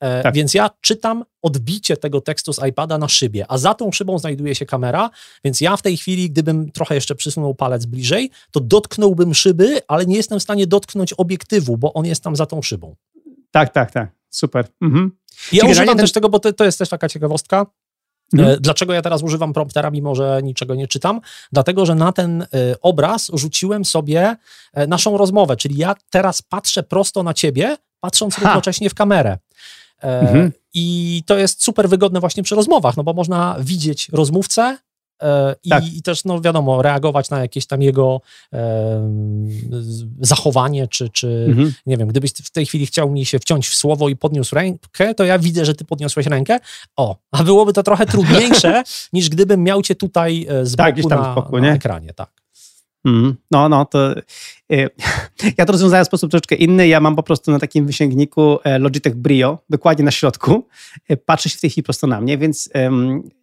[0.00, 0.34] E, tak.
[0.34, 4.54] Więc ja czytam odbicie tego tekstu z iPada na szybie, a za tą szybą znajduje
[4.54, 5.10] się kamera,
[5.44, 10.06] więc ja w tej chwili, gdybym trochę jeszcze przysunął palec bliżej, to dotknąłbym szyby, ale
[10.06, 12.96] nie jestem w stanie dotknąć obiektywu, bo on jest tam za tą szybą.
[13.50, 14.10] Tak, tak, tak.
[14.30, 14.66] Super.
[14.80, 15.12] Mhm.
[15.52, 15.98] Ja używam ten...
[15.98, 17.66] też tego, bo to, to jest też taka ciekawostka.
[18.34, 18.52] Mhm.
[18.52, 21.20] E, dlaczego ja teraz używam promptera, mimo że niczego nie czytam?
[21.52, 22.46] Dlatego, że na ten e,
[22.82, 24.36] obraz rzuciłem sobie
[24.72, 28.48] e, naszą rozmowę, czyli ja teraz patrzę prosto na ciebie, patrząc ha.
[28.48, 29.38] równocześnie w kamerę.
[30.00, 30.52] Mhm.
[30.74, 34.78] I to jest super wygodne właśnie przy rozmowach, no bo można widzieć rozmówcę,
[35.64, 35.92] I, tak.
[35.94, 38.20] I, też, no wiadomo, reagować na jakieś tam jego
[38.52, 39.10] e,
[40.20, 41.72] zachowanie, czy, czy mhm.
[41.86, 45.14] nie wiem, gdybyś w tej chwili chciał mi się wciąć w słowo i podniósł rękę,
[45.14, 46.58] to ja widzę, że ty podniosłeś rękę.
[46.96, 51.08] O, a byłoby to trochę trudniejsze, niż gdybym miał cię tutaj e, z tak, boku,
[51.08, 52.12] na, boku na ekranie.
[52.12, 52.30] Tak.
[53.04, 54.22] Mm, no, no, to y,
[55.58, 56.88] ja to rozwiązałem w sposób troszeczkę inny.
[56.88, 60.68] Ja mam po prostu na takim wysięgniku Logitech Brio, dokładnie na środku.
[61.24, 62.68] Patrzę się w tej chwili prosto na mnie, więc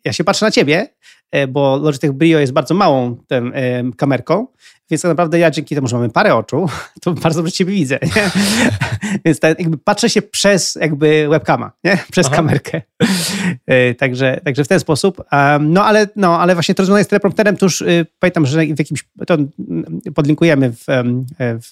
[0.05, 0.89] ja się patrzę na ciebie,
[1.22, 4.47] E, bo Logitech Brio jest bardzo małą tym, e, kamerką,
[4.89, 6.69] więc tak naprawdę ja dzięki temu, że mamy parę oczu,
[7.01, 7.99] to bardzo dobrze ciebie widzę.
[9.25, 11.97] Więc tak jakby patrzę się przez jakby webcama, nie?
[12.11, 12.35] przez Aha.
[12.35, 12.81] kamerkę.
[13.65, 15.23] E, także, także w ten sposób.
[15.59, 17.83] No ale, no ale właśnie to rozwiązanie z teleprompterem, to już
[18.19, 19.37] pamiętam, że w jakimś, to
[20.15, 20.85] podlinkujemy w,
[21.39, 21.69] w,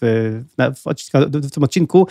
[0.58, 2.08] w, w tym odcinku.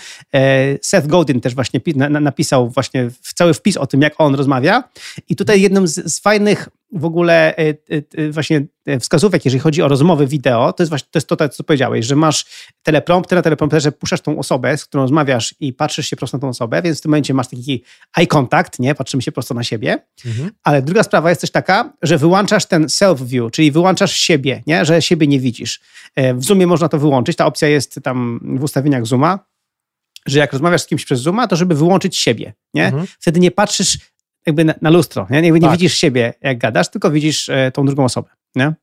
[0.83, 4.85] Seth Godin też właśnie napisał właśnie cały wpis o tym, jak on rozmawia
[5.29, 7.75] i tutaj jednym z, z fajnych w ogóle e, e,
[8.17, 8.67] e, właśnie
[9.01, 12.17] wskazówek, jeżeli chodzi o rozmowy wideo, to jest właśnie to, jest to, co powiedziałeś, że
[12.17, 12.45] masz
[12.83, 16.49] teleprompter, na teleprompterze puszczasz tą osobę, z którą rozmawiasz i patrzysz się prosto na tą
[16.49, 17.85] osobę, więc w tym momencie masz taki
[18.17, 18.95] eye contact, nie?
[18.95, 19.99] Patrzymy się prosto na siebie.
[20.27, 20.51] Mhm.
[20.65, 24.85] Ale druga sprawa jest też taka, że wyłączasz ten self-view, czyli wyłączasz siebie, nie?
[24.85, 25.81] Że siebie nie widzisz.
[26.35, 29.39] W Zoomie można to wyłączyć, ta opcja jest tam w ustawieniach Zooma,
[30.27, 32.87] że jak rozmawiasz z kimś przez Zooma, to żeby wyłączyć siebie, nie?
[32.87, 33.07] Mhm.
[33.21, 33.99] Wtedy nie patrzysz
[34.47, 35.41] jakby na, na lustro, nie?
[35.41, 35.73] Jakby nie tak.
[35.73, 38.75] widzisz siebie, jak gadasz, tylko widzisz e, tą drugą osobę, nie?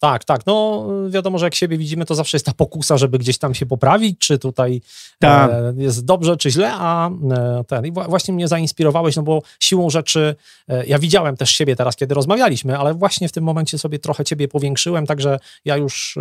[0.00, 0.46] Tak, tak.
[0.46, 3.66] No wiadomo, że jak siebie widzimy, to zawsze jest ta pokusa, żeby gdzieś tam się
[3.66, 4.80] poprawić, czy tutaj
[5.18, 5.50] Tak.
[5.50, 7.86] e, jest dobrze, czy źle, a e, ten.
[7.86, 10.34] I wła- właśnie mnie zainspirowałeś, no bo siłą rzeczy
[10.68, 14.24] e, ja widziałem też siebie teraz, kiedy rozmawialiśmy, ale właśnie w tym momencie sobie trochę
[14.24, 16.20] ciebie powiększyłem, także ja już, e,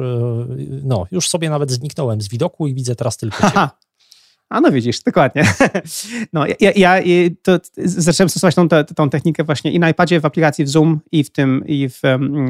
[0.84, 3.68] no, już sobie nawet zniknąłem z widoku i widzę teraz tylko ciebie.
[4.50, 5.44] A no widzisz, dokładnie.
[6.34, 7.02] No, ja, ja,
[7.42, 11.24] to zacząłem stosować tą, tą technikę właśnie i na iPadzie w aplikacji w Zoom i
[11.24, 12.02] w tym, i w,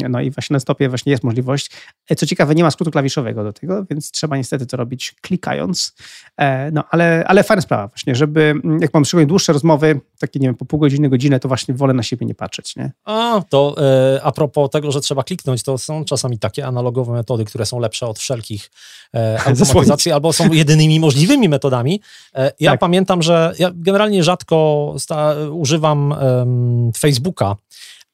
[0.10, 1.72] no i właśnie na stopie właśnie jest możliwość.
[2.10, 5.96] E, Co ciekawe, nie ma skrótu klawiszowego do tego, więc trzeba niestety to robić klikając.
[6.38, 10.48] E, No, ale, ale fajna sprawa właśnie, żeby jak mam szczególnie dłuższe rozmowy, takie nie
[10.48, 12.92] wiem, po pół godziny, godzinę, to właśnie wolę na siebie nie patrzeć, nie?
[13.06, 13.76] A, to
[14.16, 17.80] e, a propos tego, że trzeba kliknąć, to są czasami takie analogowe metody, które są
[17.80, 18.72] lepsze od wszelkich
[19.16, 22.02] e, automatyzacji, albo są jedynymi możliwymi metodami.
[22.36, 22.80] E, ja Tak.
[22.80, 26.16] pamiętam, że ja generalnie rzadko sta, używam
[26.98, 27.56] Facebooka,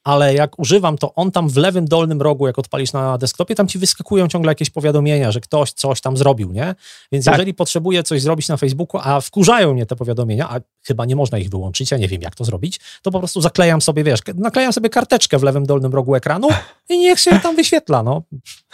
[0.06, 3.68] ale jak używam, to on tam w lewym dolnym rogu, jak odpalisz na desktopie, tam
[3.68, 6.76] ci wyskakują ciągle jakieś powiadomienia, że ktoś coś tam zrobił, nie?
[7.12, 7.34] Więc Tak.
[7.34, 11.38] jeżeli potrzebuję coś zrobić na Facebooku, a wkurzają mnie te powiadomienia, a chyba nie można
[11.38, 14.74] ich wyłączyć, ja nie wiem jak to zrobić, to po prostu zaklejam sobie, wiesz, naklejam
[14.74, 16.48] sobie karteczkę w lewym dolnym rogu ekranu
[16.90, 18.22] i niech się tam wyświetla, no.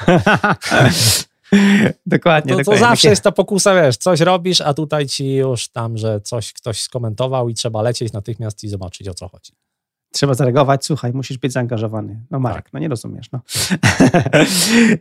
[2.06, 2.86] dokładnie, To, to dokładnie.
[2.88, 6.82] zawsze jest ta pokusa, wiesz, coś robisz, a tutaj ci już tam, że coś ktoś
[6.82, 9.52] skomentował i trzeba lecieć natychmiast i zobaczyć o co chodzi.
[10.12, 12.19] Trzeba zareagować, słuchaj, musisz być zaangażowany.
[12.32, 12.74] No Marek, Tak.
[12.74, 13.39] no nie rozumiesz, no.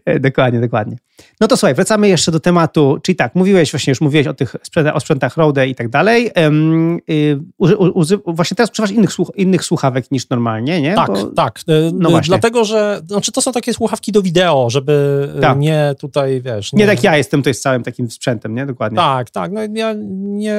[0.20, 0.96] dokładnie, dokładnie.
[1.40, 4.56] No to słuchaj, wracamy jeszcze do tematu, czyli tak, mówiłeś właśnie, już mówiłeś o tych
[4.62, 6.30] sprzętach, o sprzętach Rode i tak dalej.
[6.34, 7.64] Em, y, u,
[7.98, 10.94] uzy, właśnie teraz używasz innych, słuch, innych słuchawek niż normalnie, nie?
[10.94, 11.60] Tak, Bo- tak.
[11.66, 12.28] no No właśnie.
[12.28, 15.58] Dlatego, że znaczy to są takie słuchawki do wideo, żeby e, Tak.
[15.58, 16.72] nie tutaj, wiesz...
[16.72, 18.66] Nie tak ja jestem tutaj z całym takim sprzętem, nie?
[18.66, 18.96] Dokładnie.
[18.96, 19.52] Tak, tak.
[19.52, 20.56] No ja nie.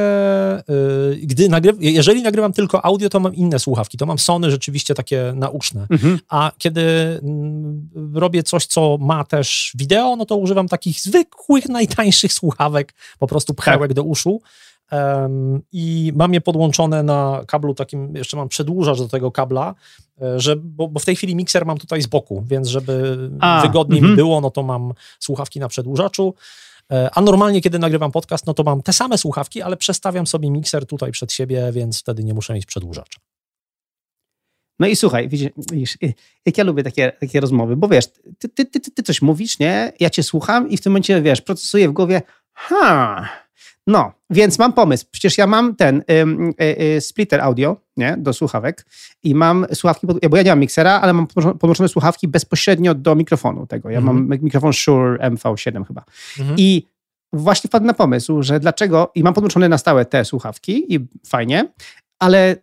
[1.13, 3.97] y, Gdy nagry, jeżeli nagrywam tylko audio, to mam inne słuchawki.
[3.97, 5.87] To mam Sony rzeczywiście takie nauczne.
[5.89, 6.19] Mhm.
[6.29, 6.81] A kiedy
[7.23, 13.27] mm, robię coś, co ma też wideo, no to używam takich zwykłych, najtańszych słuchawek, po
[13.27, 13.93] prostu pchełek Tak.
[13.93, 14.41] do uszu.
[15.71, 19.75] I mam je podłączone na kablu takim, jeszcze mam przedłużacz do tego kabla,
[20.21, 23.61] e, że, bo, bo w tej chwili mikser mam tutaj z boku, więc żeby A,
[23.61, 24.11] wygodniej mhm.
[24.11, 26.33] mi było, no to mam słuchawki na przedłużaczu.
[26.91, 30.51] E, A normalnie, kiedy nagrywam podcast, no to mam te same słuchawki, ale przestawiam sobie
[30.51, 33.19] mikser tutaj przed siebie, więc wtedy nie muszę mieć przedłużacza.
[34.81, 35.49] No i słuchaj, widzisz,
[36.03, 36.13] y,
[36.45, 38.05] jak ja lubię takie, takie rozmowy, bo wiesz,
[38.39, 39.93] ty, ty, ty, ty, coś mówisz, nie?
[39.99, 42.21] Ja cię słucham i w tym momencie, wiesz, procesuję w głowie,
[42.53, 43.29] ha,
[43.87, 45.05] no, więc mam pomysł.
[45.11, 48.85] Przecież ja mam ten ym, y, y, splitter audio, nie, do słuchawek
[49.23, 51.27] i mam słuchawki, bo ja nie mam miksera, ale mam
[51.59, 53.89] podłączone- słuchawki bezpośrednio do mikrofonu tego.
[53.89, 54.17] Ja Mhm.
[54.29, 56.03] mam mikrofon Shure MV7 chyba.
[56.39, 56.55] Mhm.
[56.59, 56.87] I
[57.33, 61.71] właśnie wpadłem na pomysł, że dlaczego, i mam podłączone na stałe te słuchawki i fajnie,
[62.19, 62.55] ale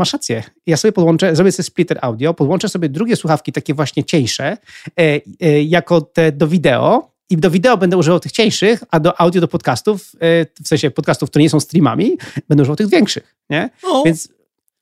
[0.00, 0.42] masz rację.
[0.66, 5.20] Ja sobie podłączę, zrobię sobie splitter audio, podłączę sobie drugie słuchawki, takie właśnie cieńsze, e,
[5.40, 9.40] e, jako te do wideo i do wideo będę używał tych cieńszych, a do audio,
[9.40, 12.16] do podcastów, e, w sensie podcastów, które nie są streamami,
[12.48, 13.70] będę używał tych większych, nie?
[13.82, 14.28] No, Więc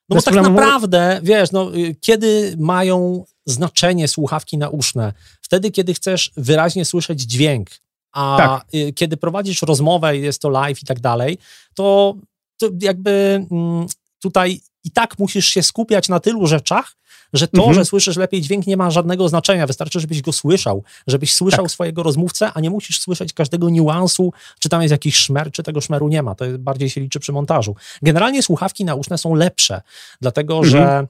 [0.09, 5.12] No bo tak naprawdę, wiesz, no, y, kiedy mają znaczenie słuchawki nauszne?
[5.40, 7.68] Wtedy, kiedy chcesz wyraźnie słyszeć dźwięk,
[8.12, 8.74] a Tak.
[8.74, 11.38] y, kiedy prowadzisz rozmowę jest to live i tak dalej,
[11.74, 12.14] to,
[12.57, 13.87] to jakby mm,
[14.22, 16.96] tutaj i tak musisz się skupiać na tylu rzeczach,
[17.33, 17.74] że to, Mhm.
[17.74, 19.66] że słyszysz lepiej dźwięk nie ma żadnego znaczenia.
[19.66, 21.72] Wystarczy, żebyś go słyszał, żebyś słyszał Tak.
[21.72, 25.81] swojego rozmówcę, a nie musisz słyszeć każdego niuansu, czy tam jest jakiś szmer, czy tego
[25.81, 26.35] szmeru nie ma.
[26.35, 27.76] To bardziej się liczy przy montażu.
[28.02, 29.83] Generalnie słuchawki nauszne są lepsze,
[30.20, 30.70] dlatego Mhm.
[30.72, 31.07] że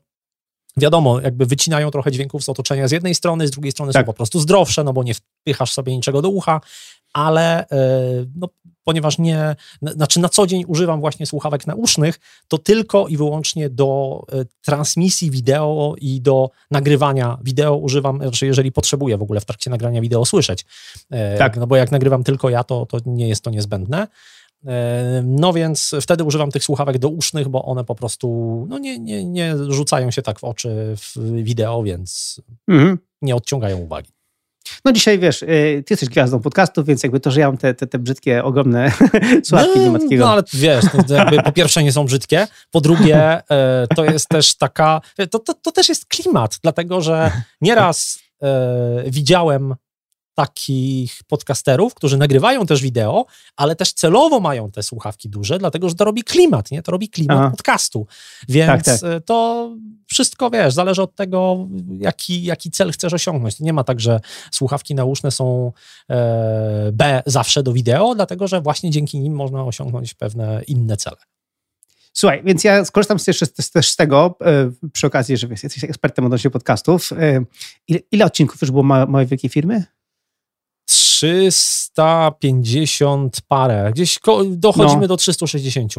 [0.76, 4.02] wiadomo, jakby wycinają trochę dźwięków z otoczenia z jednej strony, z drugiej strony Tak.
[4.02, 6.60] są po prostu zdrowsze, no bo nie wpychasz sobie niczego do ucha,
[7.18, 7.76] ale e,
[8.36, 8.48] no,
[8.84, 14.20] ponieważ nie, znaczy na co dzień używam właśnie słuchawek nausznych, to tylko i wyłącznie do
[14.32, 19.70] e, transmisji wideo i do nagrywania wideo używam, znaczy jeżeli potrzebuję w ogóle w trakcie
[19.70, 20.64] nagrania wideo słyszeć.
[21.10, 21.56] E, Tak.
[21.56, 24.06] No bo jak nagrywam tylko ja, to, to nie jest to niezbędne.
[25.24, 29.24] No więc wtedy używam tych słuchawek do usznych, bo one po prostu no nie, nie,
[29.24, 32.98] nie rzucają się tak w oczy w wideo, więc mhm.
[33.22, 34.17] nie odciągają uwagi.
[34.84, 35.46] No dzisiaj, wiesz, y,
[35.86, 38.92] ty jesteś gwiazdą podcastu, więc jakby to, że ja mam te, te, te brzydkie, ogromne
[39.44, 40.24] słuchawki, nie ma takiego...
[40.24, 44.04] No ale wiesz, no, to jakby po pierwsze nie są brzydkie, po drugie e, to
[44.04, 45.00] jest też taka,
[45.30, 49.74] to, to, to też jest klimat, dlatego że nieraz e, widziałem
[50.38, 53.26] takich podcasterów, którzy nagrywają też wideo,
[53.56, 56.82] ale też celowo mają te słuchawki duże, dlatego że to robi klimat, nie?
[56.82, 57.50] To robi klimat Aha.
[57.50, 58.06] podcastu.
[58.48, 59.24] Więc Tak, tak.
[59.24, 59.70] to
[60.06, 61.68] wszystko, wiesz, zależy od tego,
[61.98, 63.60] jaki, jaki cel chcesz osiągnąć.
[63.60, 64.20] Nie ma tak, że
[64.52, 65.72] słuchawki nauszne są
[66.10, 71.16] e, B zawsze do wideo, dlatego że właśnie dzięki nim można osiągnąć pewne inne cele.
[72.12, 76.24] Słuchaj, więc ja skorzystam jeszcze z, też z tego, e, przy okazji, że jesteś ekspertem
[76.24, 77.12] odnośnie podcastów.
[77.12, 77.44] E,
[77.88, 79.84] ile, ile odcinków już było ma, Małej Wielkiej Firmy?
[81.18, 83.90] 350 parę.
[83.92, 84.18] Gdzieś
[84.50, 85.08] dochodzimy no.
[85.08, 85.94] do 360.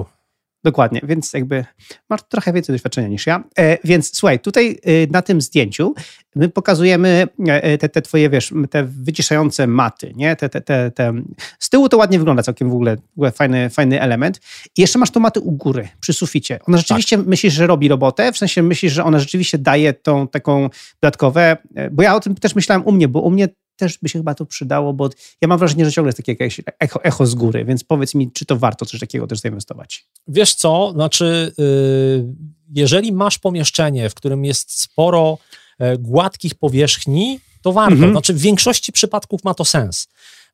[0.64, 1.66] Dokładnie, więc jakby
[2.10, 3.44] masz trochę więcej doświadczenia niż ja.
[3.60, 5.94] E, więc słuchaj, tutaj e, na tym zdjęciu
[6.36, 10.36] my pokazujemy e, te, te twoje, wiesz, te wyciszające maty, nie?
[10.36, 11.14] Te, te, te, te.
[11.60, 14.42] Z tyłu to ładnie wygląda całkiem w ogóle, w ogóle fajny, fajny element.
[14.78, 16.60] I jeszcze masz tą matę u góry, przy suficie.
[16.68, 17.28] Ona rzeczywiście tak.
[17.28, 20.70] myślisz, że robi robotę, w sensie myślisz, że ona rzeczywiście daje tą taką
[21.02, 23.48] dodatkowe, e, bo ja o tym też myślałem u mnie, bo u mnie
[23.80, 25.10] też by się chyba to przydało, bo
[25.42, 28.32] ja mam wrażenie, że ciągle jest takie jakieś echo, echo z góry, więc powiedz mi,
[28.32, 30.06] czy to warto coś takiego też zainwestować?
[30.28, 32.36] Wiesz co, znaczy yy,
[32.76, 35.38] jeżeli masz pomieszczenie, w którym jest sporo
[35.80, 37.94] e, gładkich powierzchni, to warto.
[37.94, 38.12] Mhm.
[38.12, 40.08] Znaczy w większości przypadków ma to sens.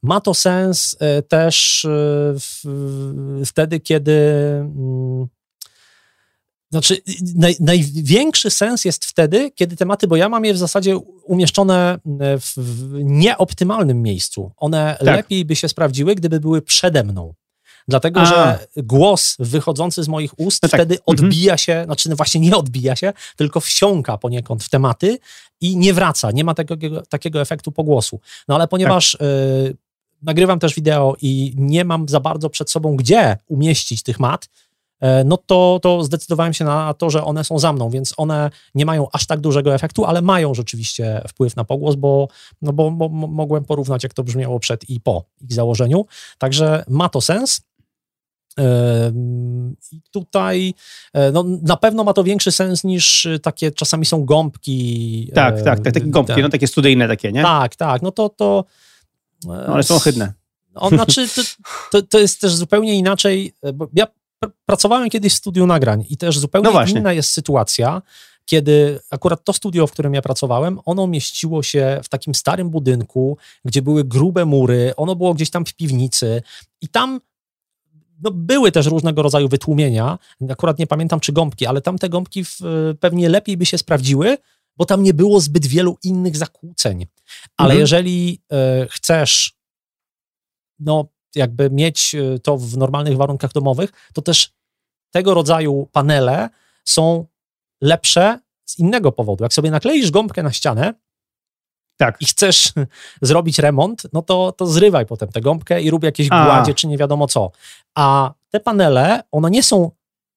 [0.04, 5.28] Ma to sens e, też e, wtedy, kiedy mm,
[6.72, 7.02] znaczy,
[7.36, 12.54] naj, największy sens jest wtedy, kiedy tematy, bo ja mam je w zasadzie umieszczone w,
[12.58, 14.52] w nieoptymalnym miejscu.
[14.58, 15.08] One tak.
[15.08, 17.34] lepiej by się sprawdziły, gdyby były przede mną.
[17.88, 18.26] Dlatego, A.
[18.26, 20.82] że głos wychodzący z moich ust no tak.
[20.82, 21.06] wtedy mhm.
[21.06, 25.18] odbija się, znaczy no właśnie nie odbija się, tylko wsiąka poniekąd w tematy
[25.62, 26.32] i nie wraca.
[26.32, 28.20] Nie ma takiego, takiego efektu pogłosu.
[28.48, 29.22] No ale ponieważ tak.
[29.22, 29.78] y,
[30.22, 34.65] nagrywam też wideo i nie mam za bardzo przed sobą, gdzie umieścić tych mat, E,
[35.26, 38.86] no to, to zdecydowałem się na to, że one są za mną, więc one nie
[38.86, 42.28] mają aż tak dużego efektu, ale mają rzeczywiście wpływ na pogłos, bo,
[42.62, 46.06] no bo, bo mogłem porównać, jak to brzmiało przed i po ich założeniu.
[46.38, 47.62] Także ma to sens.
[49.92, 50.74] I tutaj
[51.14, 55.32] e, no, na pewno ma to większy sens niż takie czasami są gąbki.
[55.34, 57.42] Tak, tak, tak takie gąbki, no takie studyjne takie, nie?
[57.42, 58.30] Tak, tak, no to...
[58.30, 58.66] to
[59.44, 60.34] no, ale są ohydne.
[60.76, 61.42] On, znaczy, to,
[61.92, 64.08] to, to, jest też zupełnie inaczej, bo ja
[64.66, 68.02] pracowałem kiedyś w studiu nagrań i też zupełnie no inna jest sytuacja,
[68.46, 73.38] kiedy akurat to studio, w którym ja pracowałem, ono mieściło się w takim starym budynku,
[73.66, 76.42] gdzie były grube mury, ono było gdzieś tam w piwnicy
[76.82, 77.22] i tam
[78.24, 80.20] no, były też różnego rodzaju wytłumienia,
[80.50, 82.60] akurat nie pamiętam czy gąbki, ale tam te gąbki w,
[83.00, 84.38] pewnie lepiej by się sprawdziły,
[84.78, 87.06] bo tam nie było zbyt wielu innych zakłóceń.
[87.58, 87.80] Ale mhm.
[87.80, 88.42] jeżeli
[88.84, 89.54] y, chcesz
[90.80, 94.52] no, jakby mieć e, to w normalnych warunkach domowych, to też
[95.12, 96.50] tego rodzaju panele
[96.86, 97.26] są
[97.82, 99.44] lepsze z innego powodu.
[99.44, 100.94] Jak sobie nakleisz gąbkę na ścianę,
[101.98, 102.22] tak.
[102.22, 102.74] i chcesz
[103.22, 106.46] zrobić remont, no to, to zrywaj potem tę gąbkę i rób jakieś A.
[106.46, 107.52] gładzie, czy nie wiadomo co.
[107.96, 109.92] A te panele, one nie są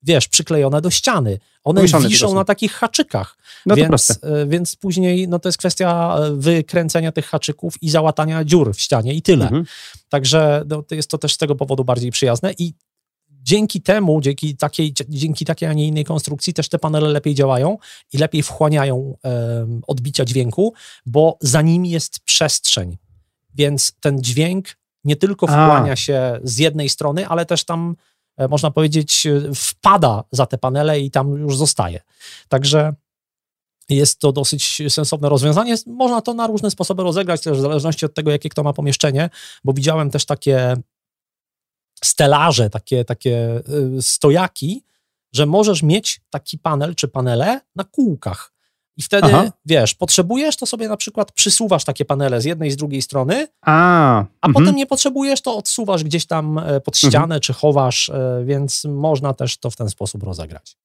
[0.08, 1.38] wiesz, przyklejone do ściany.
[1.64, 3.36] One Umieszone wiszą na takich haczykach.
[3.66, 8.44] No więc, e, więc później no to jest kwestia e, wykręcenia tych haczyków i załatania
[8.44, 9.44] dziur w ścianie i tyle.
[9.44, 9.64] Mhm.
[10.08, 12.74] Także no, to jest to też z tego powodu bardziej przyjazne i
[13.42, 17.78] dzięki temu, dzięki takiej, dzięki takiej, a nie innej konstrukcji też te panele lepiej działają
[18.12, 20.74] i lepiej wchłaniają um, odbicia dźwięku,
[21.06, 22.96] bo za nimi jest przestrzeń.
[23.54, 24.68] Więc ten dźwięk
[25.04, 25.96] nie tylko wchłania a.
[25.96, 27.96] się z jednej strony, ale też tam
[28.50, 32.00] można powiedzieć, e, wpada za te panele i tam już zostaje.
[32.48, 32.94] Także
[33.88, 35.76] jest to dosyć sensowne rozwiązanie.
[35.86, 39.30] Można to na różne sposoby rozegrać, też w zależności od tego, jakie kto ma pomieszczenie,
[39.64, 40.76] bo widziałem też takie
[42.04, 43.62] stelaże, takie, takie
[43.98, 44.82] e, stojaki,
[45.32, 48.52] że możesz mieć taki panel czy panele na kółkach.
[48.98, 49.52] I wtedy, Aha.
[49.66, 53.48] wiesz, potrzebujesz, to sobie na przykład przysuwasz takie panele z jednej i z drugiej strony,
[53.62, 54.54] a, a mhm.
[54.54, 57.10] potem nie potrzebujesz, to odsuwasz gdzieś tam e, pod mhm.
[57.10, 60.76] ścianę, czy chowasz, e, więc można też to w ten sposób rozegrać.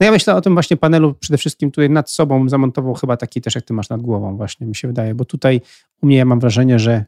[0.00, 3.40] No ja myślę o tym właśnie panelu przede wszystkim tutaj nad sobą zamontował chyba taki
[3.40, 5.60] też, jak ty masz nad głową właśnie, mi się wydaje, bo tutaj
[6.02, 7.04] u mnie ja mam wrażenie, że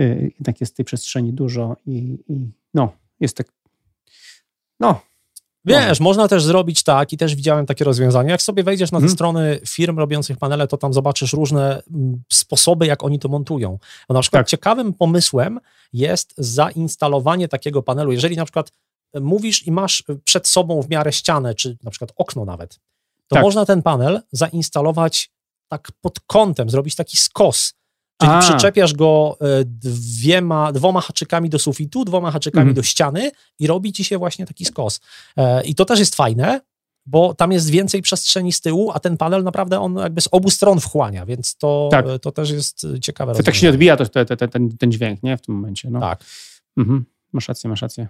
[0.00, 3.46] y, jednak jest tej przestrzeni dużo i, i no, jest tak,
[4.80, 5.00] no,
[5.64, 6.04] Wiesz, no.
[6.04, 8.30] można też zrobić tak i też widziałem takie rozwiązania.
[8.30, 9.14] Jak sobie wejdziesz na te hmm.
[9.14, 13.78] strony firm robiących panele, to tam zobaczysz różne mm, sposoby, jak oni to montują.
[14.08, 14.48] Bo na przykład tak.
[14.48, 15.60] ciekawym pomysłem
[15.92, 18.12] jest zainstalowanie takiego panelu.
[18.12, 18.72] Jeżeli na przykład
[19.12, 22.74] e, mówisz i masz przed sobą w miarę ścianę, czy na przykład okno nawet,
[23.28, 23.42] to tak.
[23.42, 25.30] można ten panel zainstalować
[25.68, 27.74] tak pod kątem, zrobić taki skos
[28.22, 28.40] Czyli A.
[28.40, 32.74] przyczepiasz go e, dwiema, dwoma haczykami do sufitu, dwoma haczykami mhm.
[32.74, 35.00] do ściany i robi ci się właśnie taki skos.
[35.36, 36.60] E, I to też jest fajne,
[37.06, 40.50] bo tam jest więcej przestrzeni z tyłu, a ten panel naprawdę on jakby z obu
[40.50, 42.06] stron wchłania, więc to, tak.
[42.22, 43.34] to też jest ciekawe.
[43.34, 45.36] To tak się odbija to, to, to, ten, ten dźwięk, nie?
[45.36, 45.90] W tym momencie.
[45.90, 46.00] No.
[46.00, 46.24] Tak.
[46.76, 47.04] Mhm.
[47.32, 48.08] Masz rację, masz rację.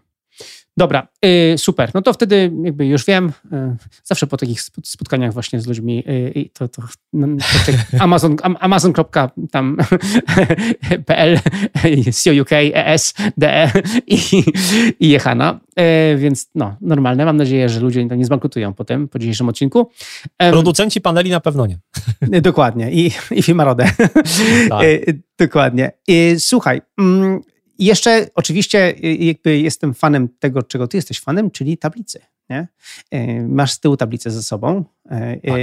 [0.76, 1.90] Dobra, yy, super.
[1.94, 6.48] No to wtedy jakby już wiem, yy, zawsze po takich spotkaniach właśnie z ludźmi yy,
[6.52, 7.26] to, to, no,
[7.66, 7.72] to
[8.04, 9.30] Amazon, amazon.pl,
[12.24, 13.70] COUK, ES, DE
[14.06, 14.18] i,
[15.00, 15.60] i Jechana.
[15.76, 17.24] e, więc no, normalne.
[17.24, 19.90] Mam nadzieję, że ludzie nie zbankrutują potem, po dzisiejszym odcinku.
[20.36, 21.78] Producenci paneli na pewno nie.
[22.40, 22.92] Dokładnie.
[22.92, 23.84] I, i firma Rode.
[24.68, 24.86] Tak.
[25.38, 25.92] Dokładnie.
[26.38, 26.82] Słuchaj,
[27.72, 32.20] mm, jeszcze oczywiście jakby jestem fanem tego, czego ty jesteś fanem, czyli tablicy.
[32.50, 32.68] Nie?
[33.10, 34.84] E, masz z tyłu tablicę ze sobą.
[35.10, 35.58] E, e, tak.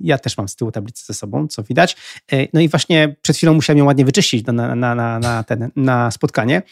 [0.00, 1.96] Ja też mam z tyłu tablicę ze sobą, co widać.
[2.52, 6.10] No i właśnie przed chwilą musiałem ją ładnie wyczyścić na, na, na, na, ten, na
[6.10, 6.62] spotkanie,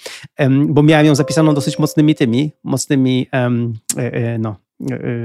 [0.69, 3.27] bo miałem ją zapisaną dosyć mocnymi tymi, mocnymi,
[4.39, 4.57] no,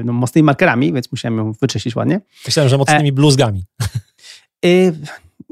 [0.04, 2.22] no, mocnymi markerami, więc musiałem ją wyczyścić ładnie.
[2.46, 3.66] Myślałem, że mocnymi bluzgami.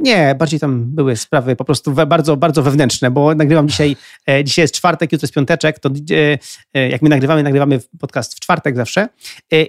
[0.03, 3.95] Nie, bardziej tam były sprawy po prostu bardzo, bardzo wewnętrzne, bo nagrywam dzisiaj,
[4.29, 6.37] e, dzisiaj jest czwartek, jutro jest piąteczek, to e,
[6.73, 9.07] e, jak my nagrywamy, nagrywamy podcast w czwartek zawsze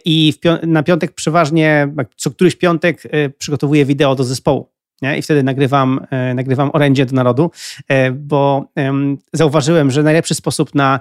[0.04, 3.02] i na piątek przeważnie, co któryś piątek
[3.38, 4.73] przygotowuję wideo do zespołu.
[5.02, 5.18] Nie?
[5.18, 7.50] I wtedy nagrywam, nagrywam orędzie do narodu,
[8.12, 8.64] bo
[9.32, 11.00] zauważyłem, że najlepszy sposób na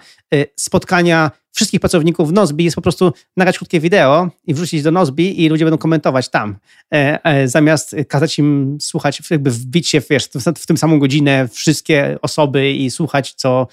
[0.56, 5.50] spotkania wszystkich pracowników Nozbi jest po prostu nagrać krótkie wideo i wrzucić do Nozbi i
[5.50, 6.56] ludzie będą komentować tam,
[6.94, 12.18] e, e, zamiast kazać im słuchać, jakby wbić się wiesz, w tę samą godzinę wszystkie
[12.22, 13.68] osoby i słuchać, co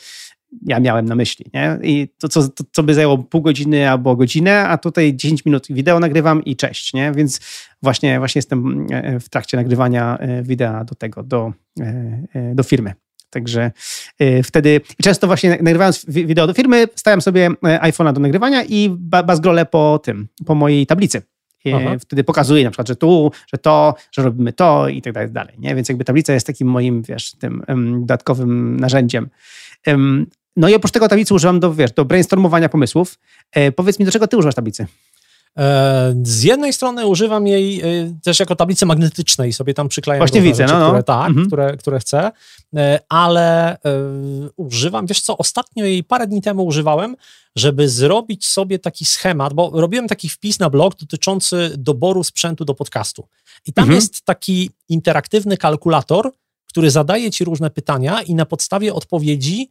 [0.67, 1.47] ja miałem na myśli.
[1.55, 1.79] Nie?
[1.83, 5.67] I to, co, to, co by zajęło pół godziny albo godzinę, a tutaj 10 minut
[5.71, 6.95] wideo nagrywam i cześć.
[6.95, 7.13] Nie?
[7.13, 7.41] Więc
[7.83, 11.53] właśnie, właśnie jestem e, w trakcie nagrywania wideo do tego, do,
[12.55, 12.95] do firmy.
[13.31, 13.71] Także
[14.45, 19.67] wtedy często właśnie nagrywając wideo do firmy, stałem sobie e, iPhone'a do nagrywania i bazgrolę
[19.67, 21.23] po tym, po mojej tablicy.
[21.75, 21.97] Aha.
[22.01, 25.55] Wtedy pokazuję na przykład, że tu, że to, że robimy to i tak dalej, dalej.
[25.59, 25.75] Nie?
[25.75, 29.29] Więc jakby tablica jest takim moim, wiesz, tym um, dodatkowym narzędziem.
[29.87, 30.27] Um,
[30.61, 33.19] no i oprócz tego tablicy używam do, wiesz, do brainstormowania pomysłów.
[33.53, 34.87] E, powiedz mi, do czego ty używasz tablicy?
[35.59, 37.85] E, z jednej strony używam jej e,
[38.23, 40.87] też jako tablicy magnetycznej, sobie tam przyklejam Właśnie widzę, rzeczy, no, no.
[40.87, 41.47] Które, tak, mhm.
[41.47, 42.31] które, które chcę,
[42.77, 43.77] e, ale
[44.57, 47.17] używam, wiesz co, ostatnio jej parę dni temu używałem,
[47.57, 52.75] żeby zrobić sobie taki schemat, bo robiłem taki wpis na blog dotyczący doboru sprzętu do
[52.75, 53.29] podcastu.
[53.67, 53.97] I tam mhm.
[53.97, 56.33] jest taki interaktywny kalkulator,
[56.67, 59.71] który zadaje ci różne pytania i na podstawie odpowiedzi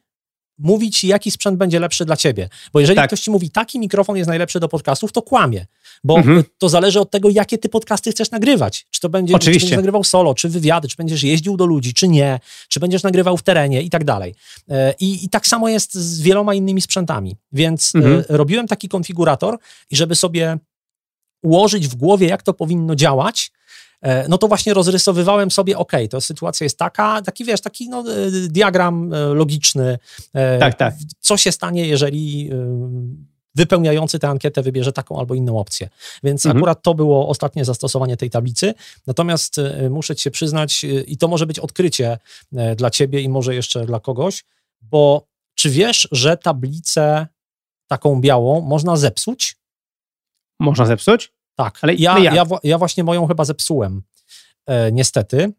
[0.59, 2.49] mówi ci, jaki sprzęt będzie lepszy dla ciebie.
[2.73, 3.07] Bo jeżeli tak.
[3.07, 5.65] ktoś ci mówi, taki mikrofon jest najlepszy do podcastów, to kłamie.
[6.03, 6.43] Bo mhm.
[6.57, 8.87] to zależy od tego, jakie ty podcasty chcesz nagrywać.
[8.89, 9.59] Czy to będzie, Oczywiście.
[9.59, 13.03] czy będziesz nagrywał solo, czy wywiady, czy będziesz jeździł do ludzi, czy nie, czy będziesz
[13.03, 14.35] nagrywał w terenie i tak dalej.
[14.69, 17.35] E, I, i tak samo jest z wieloma innymi sprzętami.
[17.51, 18.23] Więc e, mhm.
[18.29, 19.57] robiłem taki konfigurator
[19.89, 20.57] i żeby sobie
[21.43, 23.51] ułożyć w głowie, jak to powinno działać,
[24.29, 28.31] no to właśnie rozrysowywałem sobie, ok, to sytuacja jest taka, taki wiesz, taki no, e,
[28.31, 29.99] diagram e, logiczny.
[30.59, 30.95] Tak, tak.
[31.19, 32.49] Co się stanie, jeżeli
[33.55, 35.89] wypełniający tę ankietę wybierze taką albo inną opcję.
[36.23, 36.57] Więc mhm.
[36.57, 38.73] akurat to było ostatnie zastosowanie tej tablicy.
[39.07, 39.55] Natomiast
[39.89, 42.17] muszę ci się przyznać, i to może być odkrycie
[42.75, 44.45] dla ciebie i może jeszcze dla kogoś,
[44.81, 47.27] bo czy wiesz, że tablicę
[47.87, 49.57] taką białą można zepsuć?
[50.59, 51.33] Można zepsuć?
[51.59, 54.01] Tak, ale ja, ja, ja właśnie moją chyba zepsułem,
[54.65, 55.51] e, niestety.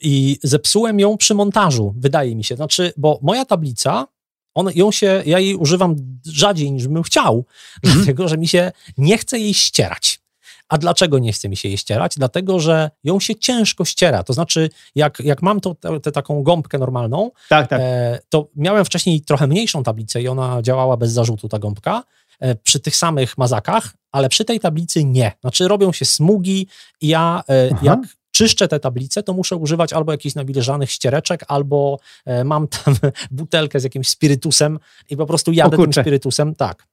[0.00, 2.56] I zepsułem ją przy montażu, wydaje mi się.
[2.56, 4.06] Znaczy, bo moja tablica,
[4.54, 7.44] on, ją się, ja jej używam rzadziej niż bym chciał,
[7.84, 7.96] mm.
[7.96, 10.20] dlatego że mi się nie chce jej ścierać.
[10.68, 12.14] A dlaczego nie chce mi się jej ścierać?
[12.16, 14.22] Dlatego, że ją się ciężko ściera.
[14.22, 15.60] To znaczy, jak, jak mam
[16.02, 17.80] tę taką gąbkę normalną, tak, tak.
[17.80, 22.02] E, to miałem wcześniej trochę mniejszą tablicę i ona działała bez zarzutu, ta gąbka.
[22.40, 25.32] E, przy tych samych mazakach, ale przy tej tablicy nie.
[25.40, 26.66] Znaczy robią się smugi
[27.00, 27.80] i ja e, Aha.
[27.82, 28.00] jak
[28.30, 32.94] czyszczę te tablice, to muszę używać albo jakichś nawilżanych ściereczek, albo e, mam tam
[33.30, 34.78] butelkę z jakimś spirytusem
[35.10, 36.54] i po prostu jadę tym spirytusem.
[36.54, 36.86] Tak.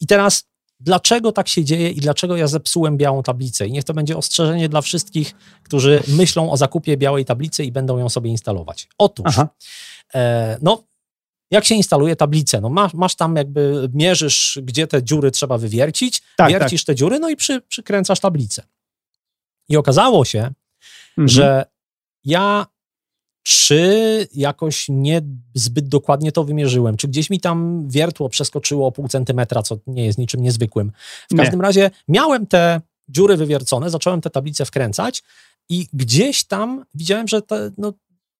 [0.00, 0.44] I teraz
[0.80, 3.66] dlaczego tak się dzieje i dlaczego ja zepsułem białą tablicę.
[3.66, 7.98] I niech to będzie ostrzeżenie dla wszystkich, którzy myślą o zakupie białej tablicy i będą
[7.98, 8.88] ją sobie instalować.
[8.98, 9.36] Otóż,
[10.14, 10.82] e, no,
[11.50, 12.60] jak się instaluje tablicę?
[12.60, 16.86] No masz, masz tam jakby, mierzysz, gdzie te dziury trzeba wywiercić, tak, wiercisz tak.
[16.86, 18.62] te dziury, no i przy, przykręcasz tablicę.
[19.68, 20.50] I okazało się,
[21.18, 21.28] mhm.
[21.28, 21.64] że
[22.24, 22.66] ja
[23.42, 25.22] czy jakoś nie
[25.54, 30.06] zbyt dokładnie to wymierzyłem, czy gdzieś mi tam wiertło przeskoczyło o pół centymetra, co nie
[30.06, 30.92] jest niczym niezwykłym.
[31.30, 31.62] W każdym nie.
[31.62, 35.22] razie miałem te dziury wywiercone, zacząłem te tablice wkręcać
[35.68, 37.92] i gdzieś tam widziałem, że te, no,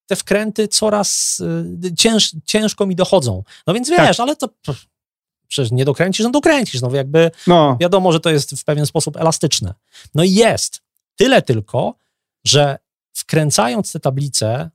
[0.06, 1.40] te wkręty coraz
[1.84, 3.42] y, cięż, ciężko mi dochodzą.
[3.66, 4.20] No więc wiesz, tak.
[4.20, 4.48] ale to
[5.48, 7.76] przecież nie dokręcisz, no dokręcisz, no jakby no.
[7.80, 9.74] wiadomo, że to jest w pewien sposób elastyczne.
[10.14, 10.80] No i jest.
[11.16, 11.94] Tyle tylko,
[12.44, 12.78] że
[13.12, 14.70] wkręcając te tablice,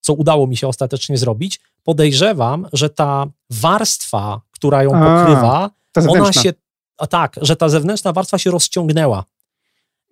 [0.00, 5.70] co udało mi się ostatecznie zrobić, podejrzewam, że ta warstwa, która ją a, pokrywa,
[6.08, 6.52] ona się,
[6.98, 9.24] a tak, że ta zewnętrzna warstwa się rozciągnęła.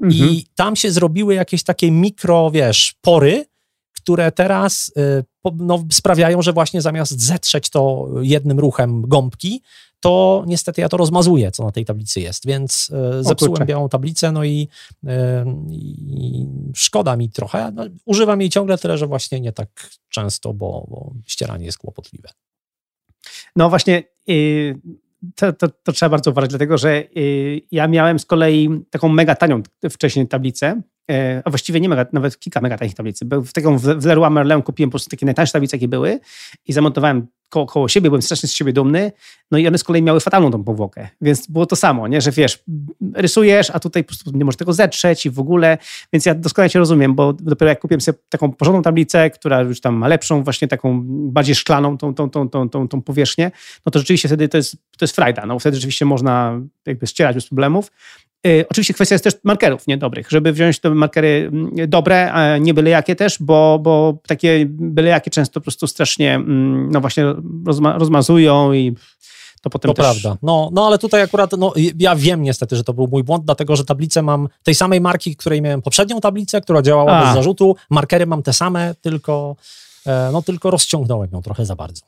[0.02, 0.30] Mhm.
[0.30, 3.46] I tam się zrobiły jakieś takie mikro, wiesz, pory,
[4.02, 4.92] które teraz
[5.44, 9.62] y, no, sprawiają, że właśnie zamiast zetrzeć to jednym ruchem gąbki,
[10.00, 14.32] to niestety ja to rozmazuję, co na tej tablicy jest, więc e, zepsułem białą tablicę,
[14.32, 14.68] no i,
[15.06, 17.72] e, i szkoda mi trochę.
[17.74, 22.28] No, używam jej ciągle, tyle że właśnie nie tak często, bo, bo ścieranie jest kłopotliwe.
[23.56, 24.80] No właśnie, yy,
[25.34, 29.34] to, to, to, trzeba bardzo uważać, dlatego że yy, ja miałem z kolei taką mega
[29.34, 30.82] tanią wcześniej tablicę,
[31.44, 33.26] a właściwie nie mega, nawet kilka mega takich tablicy.
[33.30, 36.20] W taką w Leroy Merlin kupiłem po prostu takie najtańsze tablice, jakie były
[36.66, 39.12] i zamontowałem koło, koło siebie, byłem strasznie z siebie dumny,
[39.50, 42.30] no i one z kolei miały fatalną tą powłokę, więc było to samo, nie, że
[42.30, 42.64] wiesz,
[43.14, 45.78] rysujesz, a tutaj po prostu nie możesz tego zetrzeć i w ogóle,
[46.12, 49.80] więc ja doskonale cię rozumiem, bo dopiero jak kupiłem sobie taką porządną tablicę, która już
[49.80, 53.50] tam ma lepszą, właśnie taką bardziej szklaną tą, tą, tą, tą, tą, tą powierzchnię,
[53.86, 57.34] no to rzeczywiście wtedy to jest, to jest frajda, no wtedy rzeczywiście można jakby ścierać
[57.34, 57.90] bez problemów,
[58.70, 62.90] oczywiście kwestia jest też markerów niedobrych, żeby wziąć te markery mm, dobre, a nie byle
[62.90, 67.24] jakie też, bo, bo takie byle jakie często po prostu strasznie, mm, no właśnie
[67.66, 68.94] rozma rozmazują i
[69.62, 70.04] to potem to też...
[70.04, 70.38] prawda.
[70.42, 73.76] No, no ale tutaj akurat, no, ja wiem niestety, że to był mój błąd, dlatego
[73.76, 77.24] że tablicę mam tej samej marki, której miałem poprzednią tablicę, która działała a.
[77.24, 77.76] bez zarzutu.
[77.90, 79.56] Markery mam te same, tylko,
[80.06, 82.02] e, no, tylko rozciągnąłem ją trochę za bardzo.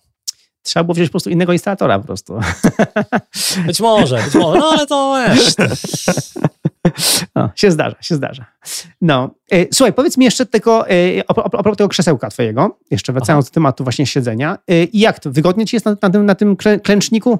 [0.63, 2.39] Trzeba było wziąć po prostu innego instalatora po prostu.
[3.67, 5.55] Być może, być może, no ale to wiesz.
[7.35, 8.47] No, się zdarza, się zdarza.
[9.01, 10.95] No, e, słuchaj, powiedz mi jeszcze tylko e,
[11.29, 13.51] a propos tego krzesełka twojego, jeszcze wracając Aha.
[13.51, 14.59] do tematu właśnie siedzenia.
[14.71, 17.39] E, jak to, wygodnie ci jest na, na, tym, na tym klęczniku?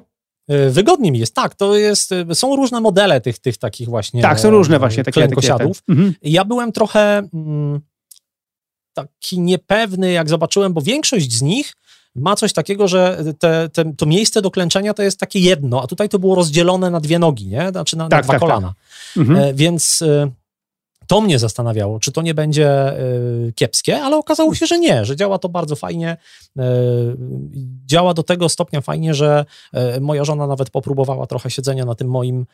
[0.69, 1.55] Wygodnie mi jest, tak.
[1.55, 4.21] To jest, są różne modele tych, tych takich właśnie.
[4.21, 5.83] Tak, są różne właśnie takie klękosiadów.
[5.89, 6.13] Mhm.
[6.21, 7.81] Ja byłem trochę mm,
[8.93, 11.73] taki niepewny, jak zobaczyłem, bo większość z nich
[12.15, 15.87] ma coś takiego, że te, te, to miejsce do klęczenia to jest takie jedno, a
[15.87, 17.69] tutaj to było rozdzielone na dwie nogi, nie?
[17.69, 18.49] Znaczy na, tak, na dwa tak, tak.
[18.49, 18.67] kolana.
[18.67, 19.17] Tak.
[19.17, 19.39] Mhm.
[19.39, 20.31] E, więc e,
[21.07, 25.15] to mnie zastanawiało, czy to nie będzie y, kiepskie, ale okazało się, że nie, że
[25.15, 26.17] działa to bardzo fajnie.
[27.85, 29.45] Działa do tego stopnia fajnie, że
[30.01, 32.45] moja żona nawet popróbowała trochę siedzenia na tym moim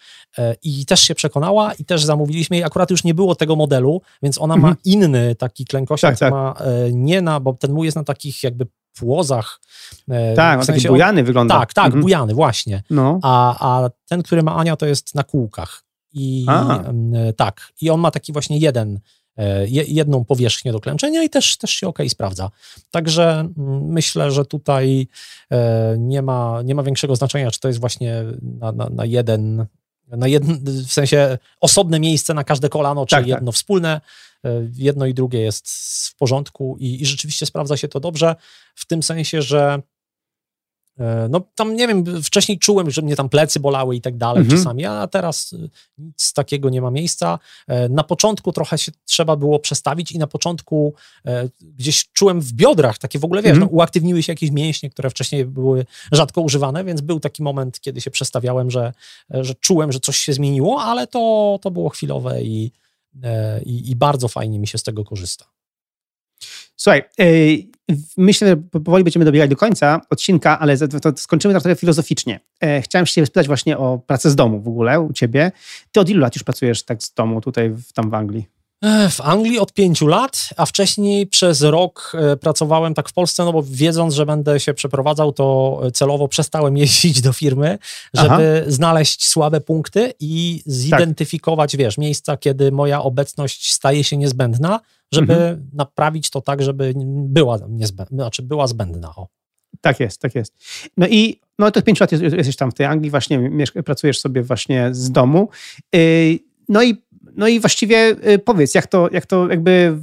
[0.64, 2.64] i też się przekonała i też zamówiliśmy jej.
[2.64, 4.74] Akurat już nie było tego modelu, więc ona mhm.
[4.74, 6.32] ma inny taki klękosiak, tak, tak.
[6.32, 6.56] ma
[6.92, 9.60] nie na, bo ten mój jest na takich jakby płozach.
[10.36, 11.60] Tak, w sensie taki bujany on, wygląda.
[11.60, 12.02] Tak, tak, mhm.
[12.02, 12.84] bujany, właśnie.
[12.90, 13.20] No.
[13.24, 15.84] A, a ten, który ma Ania, to jest na kółkach.
[16.14, 16.46] I
[17.38, 19.00] tak, i on ma taki właśnie jeden,
[19.38, 22.50] e, jedną powierzchnię do klęczenia i też, też się ok sprawdza.
[22.92, 25.08] Także mm, myślę, że tutaj
[25.52, 29.66] e, nie ma, nie ma większego znaczenia, czy to jest właśnie na, na, na jeden,
[30.08, 30.28] na
[30.64, 33.28] w sensie osobne miejsce na każde kolano, czy tak, tak.
[33.28, 33.56] jedno tak.
[33.56, 34.02] wspólne.
[34.46, 35.70] E, jedno i drugie jest
[36.08, 38.36] w porządku i, i rzeczywiście sprawdza się to dobrze,
[38.76, 39.82] w tym sensie, że
[41.00, 44.44] E, no tam nie wiem, wcześniej czułem, że mnie tam plecy bolały i tak dalej
[44.44, 44.58] mhm.
[44.58, 47.40] czasami, a teraz y, nic takiego nie ma miejsca.
[47.68, 50.94] E, na początku trochę się trzeba było przestawić i na początku
[51.26, 53.72] e, gdzieś czułem w biodrach takie w ogóle, wiesz, mhm.
[53.72, 58.02] no, uaktywniły się jakieś mięśnie, które wcześniej były rzadko używane, więc był taki moment, kiedy
[58.02, 58.94] się przestawiałem, że,
[59.30, 62.72] że czułem, że coś się zmieniło, ale to, to było chwilowe i,
[63.66, 65.46] i, i bardzo fajnie mi się z tego korzysta.
[66.76, 67.04] Słuchaj,
[68.18, 72.40] myślę, że powoli będziemy dobiegać do końca odcinka, ale to skończymy trochę filozoficznie.
[72.62, 75.52] E, chciałem się spytać właśnie o pracę z domu w ogóle u ciebie.
[75.92, 78.59] Ty od ilu lat już pracujesz tak z domu tutaj tam w Anglii?
[78.82, 83.46] E, w Anglii od pięciu lat, a wcześniej przez rok e, pracowałem tak w Polsce,
[83.46, 87.78] no bo wiedząc, że będę się przeprowadzał, to celowo przestałem jeździć do firmy,
[88.14, 88.72] żeby Aha.
[88.72, 91.80] znaleźć słabe punkty i zidentyfikować, tak.
[91.80, 94.80] wiesz, miejsca, kiedy moja obecność staje się niezbędna,
[95.12, 95.70] żeby mhm.
[95.74, 99.16] naprawić to tak, żeby była niezbędna, znaczy była zbędna.
[99.16, 99.28] O.
[99.82, 100.54] Tak jest, tak jest.
[100.98, 103.52] No i no to pięć lat jesteś tam w tej Anglii, właśnie
[103.86, 105.50] pracujesz sobie właśnie z domu.
[105.96, 107.04] Y, no i,
[107.36, 110.00] no i właściwie y, powiedz, jak to, jak to jakby,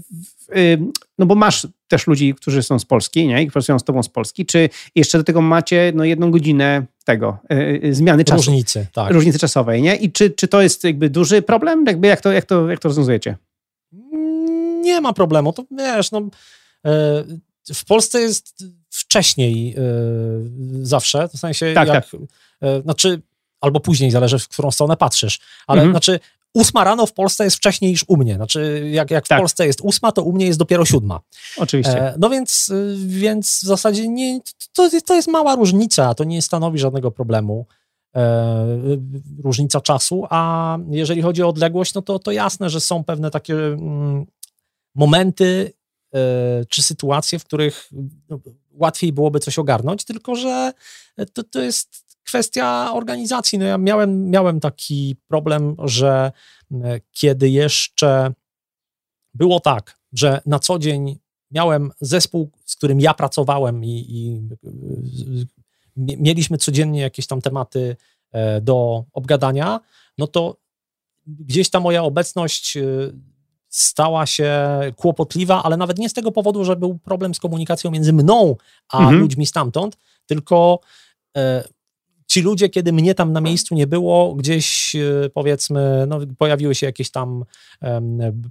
[0.56, 0.78] y,
[1.18, 3.42] no bo masz też ludzi, którzy są z Polski, nie?
[3.42, 7.38] I pracują z tobą z Polski, czy jeszcze do tego macie no jedną godzinę tego,
[7.90, 8.36] zmiany czasu.
[8.36, 9.12] Różnicy, tak.
[9.12, 9.96] Różnicy czasowej, nie?
[9.96, 11.84] I czy, czy to jest jakby duży problem?
[11.86, 13.36] Jakby jak to, jak to, jak to rozwiązujecie?
[14.86, 15.52] nie ma problemu.
[15.52, 16.18] To wiesz, no,
[16.86, 17.24] e,
[17.74, 19.82] w Polsce jest wcześniej e,
[20.82, 22.20] zawsze, w sensie tak, jak, tak.
[22.82, 23.22] Znaczy,
[23.60, 25.92] albo później, zależy w którą stronę patrzysz, ale mhm.
[25.92, 26.20] znaczy
[26.56, 28.34] ósma rano w Polsce jest wcześniej niż u mnie.
[28.34, 29.38] Znaczy, jak, jak tak.
[29.38, 31.20] w Polsce jest ósma, to u mnie jest dopiero siódma.
[31.56, 32.14] Oczywiście.
[32.18, 34.40] no więc, więc w zasadzie nie,
[34.72, 37.66] to, to jest mała różnica, to nie stanowi żadnego problemu.
[39.44, 43.54] różnica czasu, a jeżeli chodzi o odległość, no to, to jasne, że są pewne takie
[43.54, 44.26] mm,
[44.94, 45.72] momenty
[46.14, 46.18] e,
[46.68, 47.90] czy sytuacje, w których
[48.28, 48.38] no,
[48.70, 50.72] łatwiej byłoby coś ogarnąć, tylko że
[51.32, 53.58] to, to jest kwestia organizacji.
[53.58, 56.32] No ja miałem, miałem taki problem, że
[56.72, 58.32] e, kiedy jeszcze
[59.34, 61.18] było tak, że na co dzień
[61.50, 64.40] miałem zespół, z którym ja pracowałem i, i
[65.96, 67.96] mieliśmy codziennie jakieś tam tematy
[68.32, 69.80] e, do obgadania,
[70.18, 70.56] no to
[71.26, 72.82] gdzieś ta moja obecność e,
[73.68, 78.12] stała się kłopotliwa, ale nawet nie z tego powodu, że był problem z komunikacją między
[78.12, 78.56] mną
[78.88, 79.18] a mhm.
[79.20, 79.96] ludźmi stamtąd,
[80.26, 80.80] tylko
[81.36, 81.64] e,
[82.36, 84.96] ci ludzie, kiedy mnie tam na miejscu nie było, gdzieś
[85.34, 87.44] powiedzmy, no, pojawiły się jakieś tam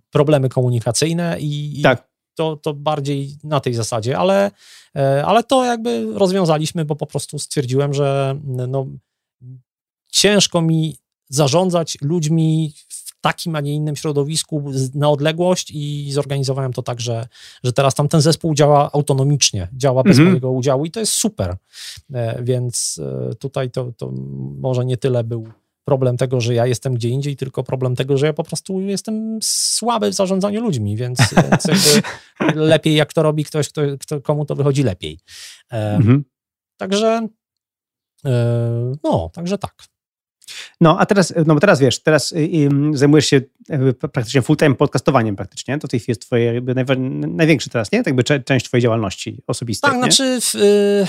[0.09, 2.09] problemy komunikacyjne i, tak.
[2.35, 4.51] to, to bardziej na tej zasadzie, ale,
[4.95, 8.87] e, ale to jakby rozwiązaliśmy, bo po prostu stwierdziłem, że no,
[10.11, 10.97] ciężko mi
[11.29, 14.63] zarządzać ludźmi w takim, a nie innym środowisku
[14.93, 17.27] na odległość i zorganizowałem to tak, że,
[17.63, 20.27] że teraz tam ten zespół działa autonomicznie, działa bez mhm.
[20.27, 21.55] mojego udziału i to jest super.
[22.13, 23.01] E, więc
[23.31, 24.11] e, tutaj to, to
[24.59, 25.47] może nie tyle był
[25.85, 29.39] problem tego, że ja jestem gdzie indziej, tylko problem tego, że ja po prostu jestem
[29.41, 31.67] słaby w zarządzaniu ludźmi, więc, więc
[32.71, 35.19] lepiej jak to robi ktoś, kto, kto, komu to wychodzi lepiej.
[35.71, 36.23] E, mhm.
[36.77, 37.27] Także
[38.25, 39.94] e, no, także tak.
[40.81, 43.41] No, a teraz, no bo teraz wiesz, teraz y, y, zajmujesz się
[44.11, 46.61] praktycznie full-time podcastowaniem praktycznie, to w tej chwili jest twoje
[47.27, 47.99] największe teraz, nie?
[47.99, 50.03] Tak jakby część twojej działalności osobistej, Tak, nie?
[50.03, 51.07] znaczy w, y,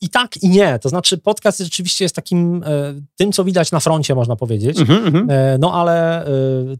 [0.00, 0.78] i tak, i nie.
[0.78, 4.78] To znaczy, podcast rzeczywiście jest takim e, tym, co widać na froncie, można powiedzieć.
[4.78, 5.58] Mm-hmm.
[5.58, 6.30] No ale e,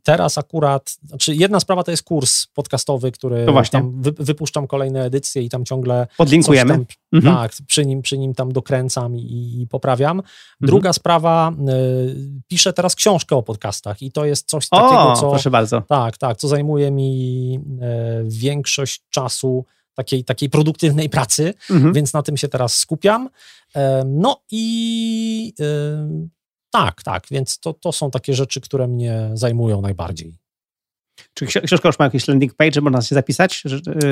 [0.02, 5.42] teraz akurat, znaczy, jedna sprawa to jest kurs podcastowy, który tam wy, wypuszczam kolejne edycje
[5.42, 6.06] i tam ciągle.
[6.16, 6.72] Podlinkujemy.
[6.74, 7.34] Tam, mm-hmm.
[7.34, 10.16] Tak, przy nim, przy nim tam dokręcam i, i poprawiam.
[10.18, 10.30] Mhm.
[10.60, 10.92] Druga mm-hmm.
[10.92, 11.72] sprawa, e,
[12.48, 15.30] piszę teraz książkę o podcastach i to jest coś o, takiego, co.
[15.30, 15.80] Proszę bardzo.
[15.80, 19.64] Tak, tak, co zajmuje mi e, większość czasu
[20.00, 21.92] takiej, takiej produktywnej pracy, mhm.
[21.92, 23.28] więc na tym się teraz skupiam.
[24.06, 25.54] No i
[26.70, 30.38] tak, tak, więc to, to są takie rzeczy, które mnie zajmują najbardziej.
[31.34, 33.64] Czy książka już ma jakiś landing page, można się zapisać?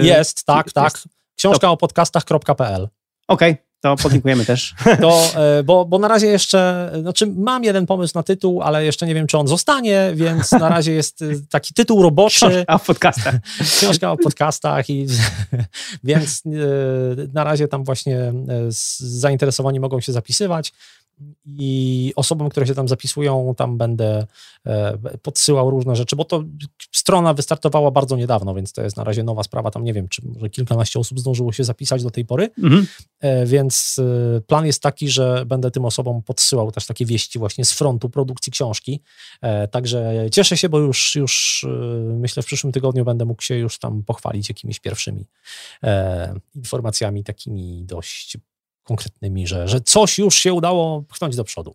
[0.02, 0.92] Jest, tak, tak.
[1.36, 2.88] Książka o podcastach.pl.
[3.28, 3.67] Okej, okay.
[3.80, 4.74] To podlinkujemy też.
[5.00, 9.06] To, e, bo, bo na razie jeszcze, znaczy mam jeden pomysł na tytuł, ale jeszcze
[9.06, 12.36] nie wiem, czy on zostanie, więc na razie jest e, taki tytuł roboczy.
[12.36, 13.34] Książka o podcastach.
[13.78, 15.06] Książka o podcastach i
[16.04, 16.50] więc e,
[17.32, 18.32] na razie tam właśnie
[18.98, 20.72] zainteresowani mogą się zapisywać
[21.46, 24.26] i osobom, które się tam zapisują, tam będę
[24.66, 26.44] e, podsyłał różne rzeczy, bo to
[26.92, 29.70] strona wystartowała bardzo niedawno, więc to jest na razie nowa sprawa.
[29.70, 32.86] Tam nie wiem, czy może kilkanaście osób zdążyło się zapisać do tej pory, mhm.
[33.20, 37.64] E, więc e, plan jest taki, że będę tym osobom podsyłał też takie wieści właśnie
[37.64, 39.00] z frontu produkcji książki.
[39.70, 41.66] Także cieszę się, bo już, już
[42.04, 45.26] myślę w przyszłym tygodniu będę mógł się już tam pochwalić jakimiś pierwszymi
[46.54, 48.38] informacjami takimi dość
[48.88, 51.74] konkretnymi, że, że coś już się udało pchnąć do przodu.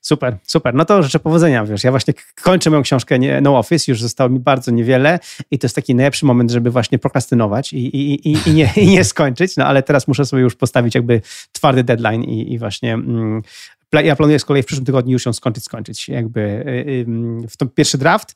[0.00, 0.74] Super, super.
[0.74, 1.64] No to życzę powodzenia.
[1.64, 5.18] Wiesz, ja właśnie kończę moją książkę No Office, już zostało mi bardzo niewiele
[5.50, 8.86] i to jest taki najlepszy moment, żeby właśnie prokrastynować i, i, i, i, nie, i
[8.86, 11.20] nie skończyć, no ale teraz muszę sobie już postawić jakby
[11.52, 13.42] twardy deadline i, i właśnie mm,
[13.92, 16.70] ja planuję z kolei w przyszłym tygodniu już ją skończyć, skończyć jakby y,
[17.44, 18.34] y, w ten pierwszy draft.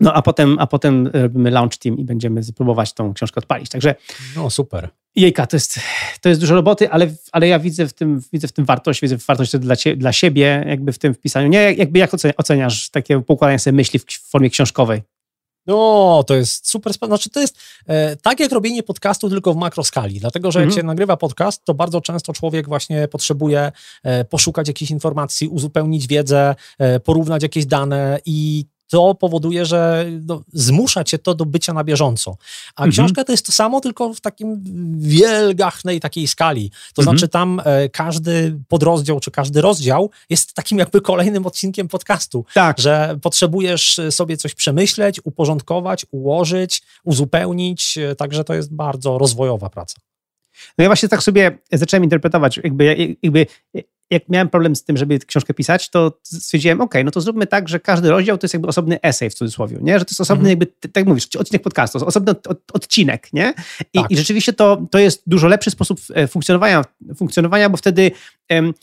[0.00, 3.70] No a potem, a potem robimy launch team i będziemy próbować tą książkę odpalić.
[3.70, 3.94] Także.
[4.36, 4.88] No super.
[5.16, 5.80] Jejka, to jest,
[6.20, 9.16] to jest dużo roboty, ale, ale ja widzę w, tym, widzę w tym wartość, widzę
[9.16, 11.48] wartość dla, dla siebie, jakby w tym wpisaniu.
[11.48, 15.02] Nie, jakby jak oceniasz takie poukładanie sobie myśli w formie książkowej?
[15.66, 16.92] No, to jest super.
[16.92, 20.20] Znaczy, to jest e, tak jak robienie podcastu, tylko w makroskali.
[20.20, 20.80] Dlatego, że jak mhm.
[20.80, 23.72] się nagrywa podcast, to bardzo często człowiek właśnie potrzebuje
[24.02, 30.42] e, poszukać jakichś informacji, uzupełnić wiedzę, e, porównać jakieś dane i to powoduje, że no,
[30.52, 32.36] zmusza cię to do bycia na bieżąco.
[32.76, 32.92] A mhm.
[32.92, 34.62] książka to jest to samo, tylko w takim
[34.98, 36.70] wielgachnej takiej skali.
[36.70, 37.18] To mhm.
[37.18, 42.44] znaczy tam e, każdy podrozdział, czy każdy rozdział jest takim jakby kolejnym odcinkiem podcastu.
[42.54, 42.78] Tak.
[42.78, 50.11] Że potrzebujesz sobie coś przemyśleć, uporządkować, ułożyć, uzupełnić, e, także to jest bardzo rozwojowa praca.
[50.78, 53.46] No ja właśnie tak sobie zacząłem interpretować, jakby, jakby
[54.12, 57.68] jak miałem problem z tym, żeby książkę pisać, to stwierdziłem, ok, no to zróbmy tak,
[57.68, 59.98] że każdy rozdział to jest jakby osobny esej w cudzysłowie, nie?
[59.98, 60.60] Że to jest osobny mhm.
[60.60, 63.54] jakby, tak mówisz, odcinek podcastu, osobny od, od, odcinek, nie?
[63.94, 64.10] I, tak.
[64.10, 66.84] I, rzeczywiście to, to jest dużo lepszy sposób e, funkcjonowania,
[67.16, 68.10] funkcjonowania bo wtedy
[68.50, 68.74] um,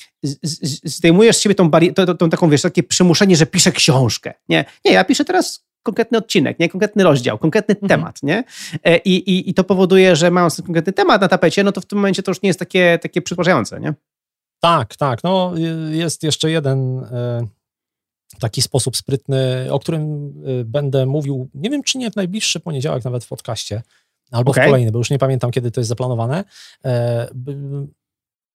[0.83, 4.65] zdejmujesz z siebie tą, bari- tą, tą, taką, wiesz, takie przymuszenie, że piszę książkę, nie?
[4.85, 6.69] Nie, ja piszę teraz konkretny odcinek, nie?
[6.69, 7.89] konkretny rozdział, konkretny mhm.
[7.89, 8.23] temat.
[8.23, 8.43] Nie?
[8.83, 11.81] E, I, i, I to powoduje, że mając ten konkretny temat na tapecie, no to
[11.81, 13.79] w tym momencie to już nie jest takie, takie przytłaczające.
[13.79, 13.93] Nie?
[14.59, 15.23] Tak, tak.
[15.23, 15.53] No,
[15.89, 17.47] jest jeszcze jeden e,
[18.39, 23.03] taki sposób sprytny, o którym e, będę mówił, nie wiem czy nie w najbliższy poniedziałek
[23.03, 23.81] nawet w podcaście,
[24.31, 24.63] albo okay.
[24.63, 26.43] w kolejny, bo już nie pamiętam kiedy to jest zaplanowane,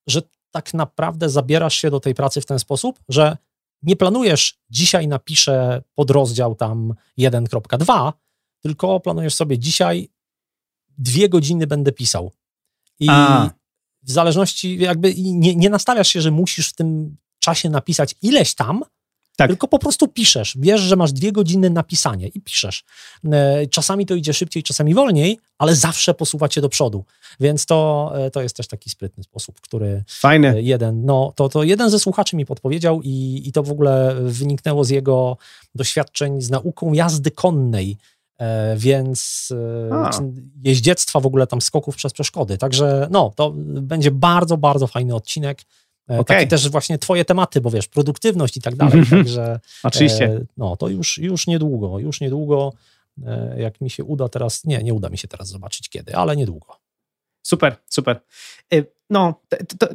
[0.07, 3.37] że tak naprawdę zabierasz się do tej pracy w ten sposób, że
[3.85, 8.13] nie planujesz dzisiaj napiszę podrozdział tam 1.2,
[8.61, 10.09] tylko planujesz sobie dzisiaj
[10.99, 12.33] dwie godziny będę pisał.
[13.01, 13.51] I A.
[14.03, 18.83] w zależności, jakby nie, nie nastawiasz się, że musisz w tym czasie napisać ileś tam,
[19.37, 19.49] Tak.
[19.51, 20.57] tylko po prostu piszesz.
[20.61, 22.85] Wiesz, że masz dwie godziny na pisanie i piszesz.
[23.33, 27.05] E, Czasami to idzie szybciej, czasami wolniej, ale zawsze posuwa cię do przodu.
[27.41, 30.49] Więc to, e, to jest też taki sprytny sposób, który Fajne.
[30.49, 34.17] e, jeden, no to, to jeden ze słuchaczy mi podpowiedział i, i to w ogóle
[34.21, 35.37] wyniknęło z jego
[35.75, 37.97] doświadczeń z nauką jazdy konnej.
[38.39, 39.49] E, więc
[39.91, 40.31] e,
[40.65, 42.59] jeździectwa w ogóle tam skoków przez przeszkody.
[42.59, 45.63] Także no, to będzie bardzo, bardzo fajny odcinek.
[46.11, 46.37] E, Okej.
[46.37, 48.99] Taki też właśnie twoje tematy, bo wiesz, produktywność i tak dalej.
[48.99, 49.25] Mhm.
[49.25, 50.25] Także Oczywiście.
[50.25, 52.73] e, no to już, już niedługo, już niedługo,
[53.27, 56.37] e, jak mi się uda teraz, nie, nie uda mi się teraz zobaczyć kiedy, ale
[56.37, 56.67] niedługo.
[57.43, 58.21] Super, super.
[59.11, 59.89] No, to, to,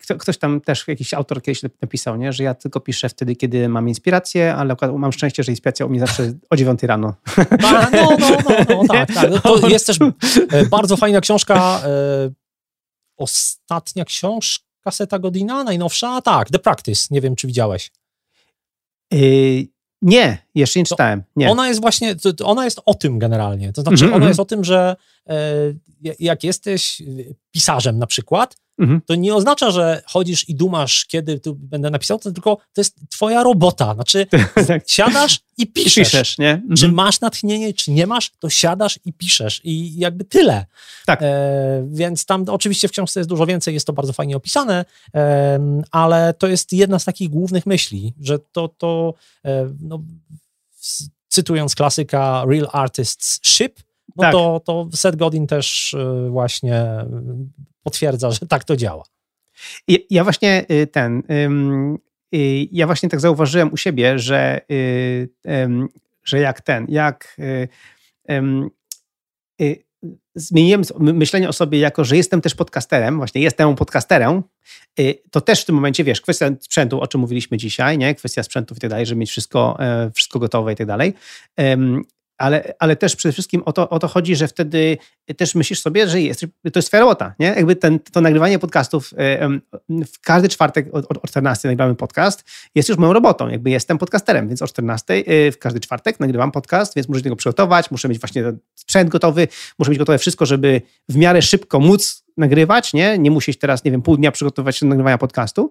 [0.00, 2.32] kto- ktoś tam też, jakiś autor kiedyś napisał, nie?
[2.32, 6.00] że ja tylko piszę wtedy, kiedy mam inspirację, ale mam szczęście, że inspiracja u mnie
[6.00, 7.14] zawsze o 9 rano.
[7.64, 9.30] A, no, no, no, no, tak, tak.
[9.30, 9.98] No, to jest też
[10.50, 12.30] e, bardzo fajna książka, e,
[13.16, 17.90] ostatnia książka Seta Godina, najnowsza, tak, The Practice, nie wiem, czy widziałeś.
[19.14, 19.68] Y,
[20.02, 21.22] Nie, jeszcze nie czytałem.
[21.36, 21.50] Nie.
[21.50, 22.14] Ona jest właśnie,
[22.44, 23.72] ona jest o tym generalnie.
[23.72, 24.30] To znaczy, Mhm, ona mhm.
[24.30, 24.96] jest o tym, że
[25.28, 25.34] e,
[26.18, 27.02] jak jesteś
[27.50, 29.00] pisarzem na przykład, Mhm.
[29.06, 32.96] to nie oznacza, że chodzisz i dumasz, kiedy tu będę napisał, to tylko to jest
[33.10, 33.94] twoja robota.
[33.94, 34.26] Znaczy,
[34.68, 34.82] Tak.
[34.86, 35.94] siadasz i piszesz.
[35.94, 36.50] Piszesz, nie?
[36.50, 36.76] Mhm.
[36.76, 39.60] Czy masz natchnienie, czy nie masz, to siadasz i piszesz.
[39.64, 40.66] I jakby tyle.
[41.06, 41.20] Tak.
[41.22, 45.82] E, więc tam oczywiście w książce jest dużo więcej, jest to bardzo fajnie opisane, em,
[45.90, 49.14] ale to jest jedna z takich głównych myśli, że to, to
[49.44, 50.02] e, no,
[51.28, 53.80] cytując klasyka Real Artists Ship,
[54.16, 54.32] no Tak.
[54.32, 57.06] to, to Seth Godin też e, właśnie e,
[57.82, 59.04] potwierdza, że tak to działa.
[60.10, 61.22] Ja właśnie y, ten,
[62.34, 65.28] y, ja właśnie tak zauważyłem u siebie, że, y,
[66.24, 67.36] że jak ten, jak
[70.34, 74.42] zmieniłem myślenie o sobie jako, że jestem też podcasterem, właśnie jestem podcasterem,
[75.30, 78.14] to też w tym momencie, wiesz, kwestia sprzętu, o czym mówiliśmy dzisiaj, nie?
[78.14, 81.14] Kwestia sprzętów i tak dalej, żeby mieć wszystko, e, wszystko gotowe i tak dalej.
[82.40, 84.98] Ale, ale też przede wszystkim o to, o to chodzi, że wtedy
[85.36, 87.46] też myślisz sobie, że jest, to jest twoja robota, nie?
[87.46, 89.48] Jakby ten, to nagrywanie podcastów, e,
[89.88, 94.48] w każdy czwartek o, o 14 nagrywamy podcast, jest już moją robotą, jakby jestem podcasterem,
[94.48, 98.18] więc o 14 e, w każdy czwartek nagrywam podcast, więc muszę tego przygotować, muszę mieć
[98.20, 103.18] właśnie sprzęt gotowy, muszę mieć gotowe wszystko, żeby w miarę szybko móc nagrywać, nie?
[103.18, 105.70] Nie musieć teraz, nie wiem, pół dnia przygotowywać się do nagrywania podcastu.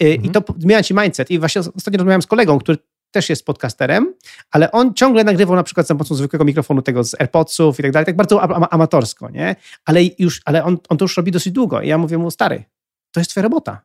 [0.00, 0.32] E, I Mhm.
[0.32, 1.30] to po- zmienia ci mindset.
[1.30, 2.78] I właśnie ostatnio rozmawiałem z kolegą, który
[3.10, 4.14] też jest podcasterem,
[4.50, 7.92] ale on ciągle nagrywał na przykład za pomocą zwykłego mikrofonu tego z AirPodsów i tak
[7.92, 9.56] dalej, tak bardzo ama- amatorsko, nie?
[9.84, 11.80] Ale już, ale on, on to już robi dosyć długo.
[11.80, 12.64] I ja mówię mu, stary,
[13.10, 13.82] to jest twoja robota.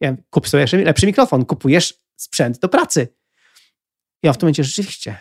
[0.00, 3.08] Ja mówię, kup sobie lepszy mikrofon, kupujesz sprzęt do pracy.
[4.22, 5.16] I on w tym momencie rzeczywiście,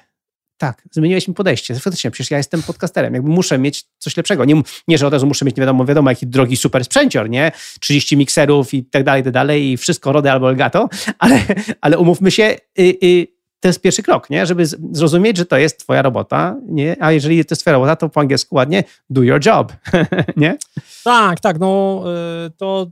[0.59, 1.75] tak, zmieniłeś mi podejście.
[1.75, 4.45] Faktycznie, przecież ja jestem podcasterem, jakby muszę mieć coś lepszego.
[4.45, 7.51] Nie, nie że od razu muszę mieć nie wiadomo, wiadomo jaki drogi super sprzęcior, nie?
[7.79, 10.89] 30 mikserów i tak dalej, i tak dalej i wszystko Rode albo Elgato,
[11.19, 11.41] ale,
[11.81, 12.43] ale umówmy się,
[12.79, 13.27] y, y,
[13.59, 14.45] to jest pierwszy krok, nie?
[14.45, 16.95] Żeby zrozumieć, że to jest twoja robota, nie?
[16.99, 19.73] A jeżeli to jest twoja robota, to po angielsku ładnie do your job,
[20.37, 20.57] nie?
[21.03, 22.03] Tak, tak, no
[22.45, 22.87] y, to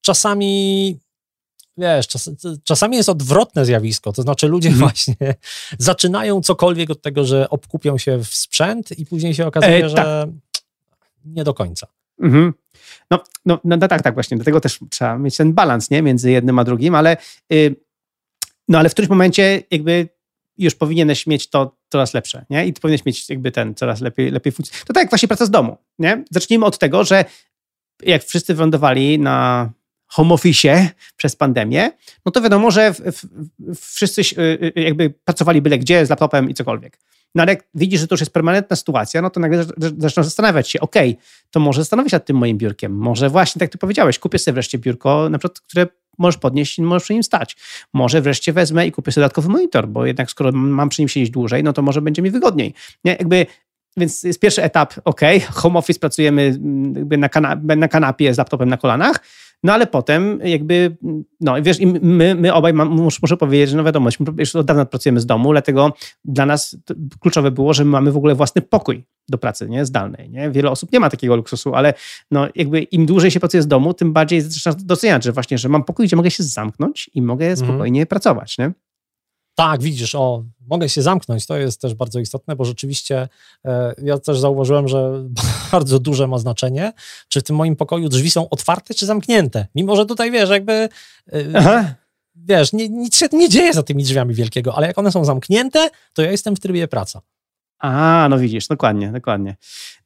[0.00, 0.98] czasami
[1.78, 2.30] wiesz, czas,
[2.64, 4.88] czasami jest odwrotne zjawisko, to znaczy ludzie Mhm.
[4.88, 5.34] właśnie
[5.78, 10.28] zaczynają cokolwiek od tego, że obkupią się w sprzęt i później się okazuje, E, że
[11.24, 11.86] nie do końca.
[12.20, 12.54] Mhm.
[13.10, 14.36] No, no, no, no tak, tak właśnie.
[14.36, 16.02] Dlatego też trzeba mieć ten balans nie?
[16.02, 17.16] między jednym a drugim, ale,
[17.52, 17.76] y,
[18.70, 20.08] no, ale w którymś momencie jakby
[20.58, 22.66] już powinieneś mieć to coraz lepsze, nie?
[22.66, 24.78] I powinieneś mieć jakby ten coraz lepiej, lepiej funkcję.
[24.86, 26.24] To tak jak właśnie praca z domu, nie?
[26.30, 27.24] Zacznijmy od tego, że
[28.02, 29.70] jak wszyscy wylądowali na
[30.06, 31.90] home office przez pandemię,
[32.26, 33.00] no to wiadomo, że w,
[33.58, 36.98] w, wszyscy y, y, jakby pracowali byle gdzie z laptopem i cokolwiek.
[37.34, 40.26] No ale jak widzisz, że to już jest permanentna sytuacja, no to nagle zac- zaczynasz
[40.26, 41.16] zastanawiać się, okej,
[41.50, 42.92] to może zastanowić się nad tym moim biurkiem.
[42.92, 45.86] Może właśnie, tak ty powiedziałeś, kupię sobie wreszcie biurko, na przykład, które
[46.18, 47.56] możesz podnieść i możesz przy nim stać.
[47.92, 51.30] Może wreszcie wezmę i kupię sobie dodatkowy monitor, bo jednak skoro mam przy nim siedzieć
[51.30, 52.74] dłużej, no to może będzie mi wygodniej.
[53.04, 53.12] Nie?
[53.12, 53.46] Jakby,
[53.96, 55.20] więc jest pierwszy etap, ok,
[55.52, 59.20] home office, pracujemy mm, na, kana na kanapie z laptopem na kolanach,
[59.62, 60.96] no ale potem jakby,
[61.40, 62.88] no wiesz, i my, my obaj, mam,
[63.20, 65.92] muszę, powiedzieć, że no wiadomo, już od dawna pracujemy z domu, dlatego
[66.24, 66.76] dla nas
[67.20, 70.50] kluczowe było, że my mamy w ogóle własny pokój do pracy, nie, zdalnej, nie?
[70.50, 71.94] Wiele osób nie ma takiego luksusu, ale
[72.30, 75.68] no jakby im dłużej się pracuje z domu, tym bardziej zaczynasz doceniać, że właśnie, że
[75.68, 78.72] mam pokój, gdzie mogę się zamknąć i mogę spokojnie pracować, nie?
[79.60, 83.28] Tak, widzisz, o, mogę się zamknąć, to jest też bardzo istotne, bo rzeczywiście
[83.64, 85.24] e, ja też zauważyłem, że
[85.72, 86.92] bardzo duże ma znaczenie,
[87.28, 89.66] czy w tym moim pokoju drzwi są otwarte, czy zamknięte.
[89.74, 90.88] Mimo, że tutaj, wiesz, jakby,
[91.32, 91.94] e,
[92.34, 95.90] wiesz, nie, nic się nie dzieje za tymi drzwiami wielkiego, ale jak one są zamknięte,
[96.12, 97.20] to ja jestem w trybie praca.
[97.80, 99.56] A, no widzisz, dokładnie, dokładnie.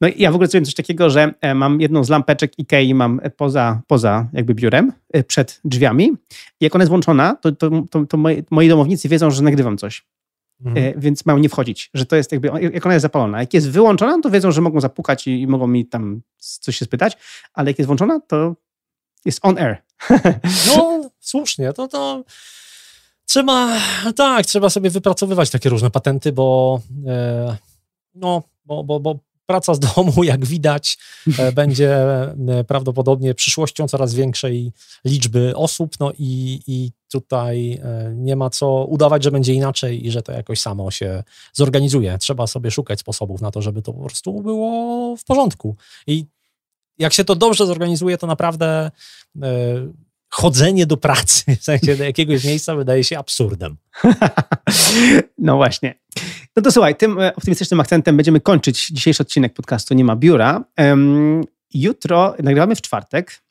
[0.01, 2.93] No i ja w ogóle zrobiłem coś takiego, że e, mam jedną z lampeczek Ikei
[2.93, 6.13] mam poza, poza jakby biurem, e, przed drzwiami.
[6.59, 9.77] I jak ona jest włączona, to, to, to, to moi, moi domownicy wiedzą, że nagrywam
[9.77, 10.05] coś.
[10.65, 10.85] Mhm.
[10.85, 13.39] E, więc mają nie wchodzić, że to jest jakby, jak ona jest zapalona.
[13.39, 16.85] Jak jest wyłączona, to wiedzą, że mogą zapukać i, i mogą mi tam coś się
[16.85, 17.17] spytać,
[17.53, 18.55] ale jak jest włączona, to
[19.25, 19.77] jest on air.
[20.67, 22.23] No, słusznie, to to
[23.25, 23.77] trzeba,
[24.15, 27.57] tak, trzeba sobie wypracowywać takie różne patenty, bo e,
[28.15, 30.97] no, bo, bo, bo praca z domu, jak widać,
[31.39, 31.95] e, będzie
[32.47, 34.71] e, prawdopodobnie przyszłością coraz większej
[35.05, 37.81] liczby osób, no i, i tutaj
[38.15, 41.23] nie ma co udawać, że będzie inaczej i że to jakoś samo się
[41.53, 42.17] zorganizuje.
[42.17, 45.75] Trzeba sobie szukać sposobów na to, żeby to po prostu było w porządku.
[46.07, 46.25] I
[46.97, 48.91] jak się to dobrze zorganizuje, to naprawdę
[50.35, 53.77] chodzenie do pracy, w sensie do jakiegoś miejsca wydaje się absurdem.
[55.37, 55.95] No właśnie.
[56.55, 60.63] No to słuchaj, tym e, optymistycznym akcentem będziemy kończyć dzisiejszy odcinek podcastu Nie ma biura.
[61.73, 63.41] Jutro nagrywamy w czwartek,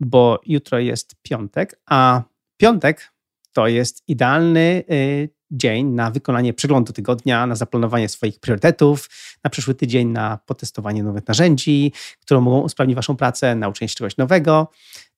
[0.00, 2.22] bo jutro jest piątek, a
[2.56, 3.12] piątek
[3.52, 9.10] to jest idealny y, dzień na wykonanie przeglądu tygodnia, na zaplanowanie swoich priorytetów,
[9.44, 14.16] na przyszły tydzień na potestowanie nowych narzędzi, które mogą usprawnić Waszą pracę, nauczenie się czegoś
[14.16, 14.68] nowego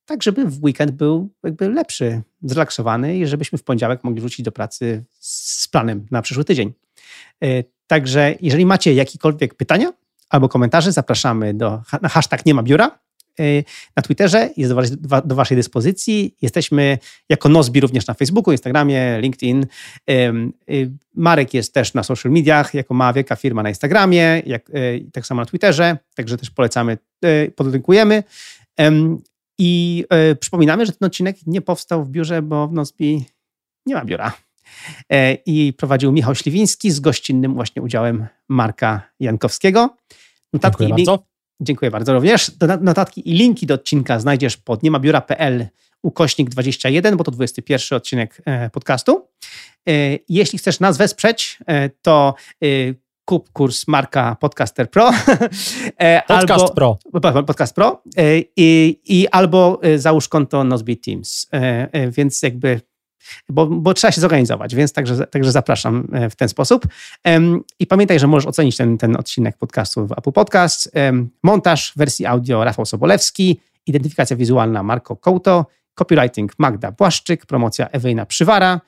[0.06, 4.52] tak żeby w weekend był jakby lepszy, zrelaksowany i żebyśmy w poniedziałek mogli wrócić do
[4.52, 6.72] pracy z planem na przyszły tydzień.
[7.42, 9.92] E, także jeżeli macie jakiekolwiek pytania
[10.28, 12.98] albo komentarze, zapraszamy do, na hashtag nie ma biura
[13.40, 13.44] e,
[13.96, 16.36] na Twitterze, jest do, do waszej dyspozycji.
[16.42, 16.98] Jesteśmy
[17.28, 19.66] jako Nozbi również na Facebooku, Instagramie, LinkedIn.
[20.10, 20.32] E,
[21.14, 24.70] Marek jest też na social mediach, jako ma wielka firma na Instagramie, jak,
[25.12, 26.98] tak samo na Twitterze, także też polecamy,
[27.56, 28.22] podlinkujemy.
[29.58, 33.24] I y, przypominamy, że ten odcinek nie powstał w biurze, bo w Nozbi
[33.86, 34.32] nie ma biura.
[35.10, 39.96] E, I prowadził Michał Śliwiński z gościnnym właśnie udziałem Marka Jankowskiego.
[40.52, 41.26] Notatki Dziękuję bardzo.
[41.60, 42.52] Dziękuję bardzo również.
[42.80, 45.66] Notatki i linki do odcinka znajdziesz pod niemabiura.pl
[46.02, 49.28] ukośnik 21, bo to 21 odcinek e, podcastu.
[49.88, 49.92] E,
[50.28, 51.58] jeśli chcesz nas wesprzeć,
[52.02, 52.34] to
[53.24, 55.10] kup kurs Marka Podcaster Pro.
[55.98, 56.98] E, Podcast albo, Pro.
[57.46, 58.02] Podcast Pro.
[58.16, 58.22] E,
[58.56, 61.46] I, I albo e, załóż konto Nozbe Teams.
[62.10, 62.80] Więc jakby
[63.48, 66.86] bo, bo, trzeba się zorganizować, więc także, także zapraszam w ten sposób.
[67.78, 70.92] I pamiętaj, że możesz ocenić ten, ten odcinek podcastu w Apple Podcast.
[71.42, 78.80] Montaż wersji audio Rafał Sobolewski, identyfikacja wizualna Marko Kołto, copywriting Magda Błaszczyk, promocja Ewejna Przywara,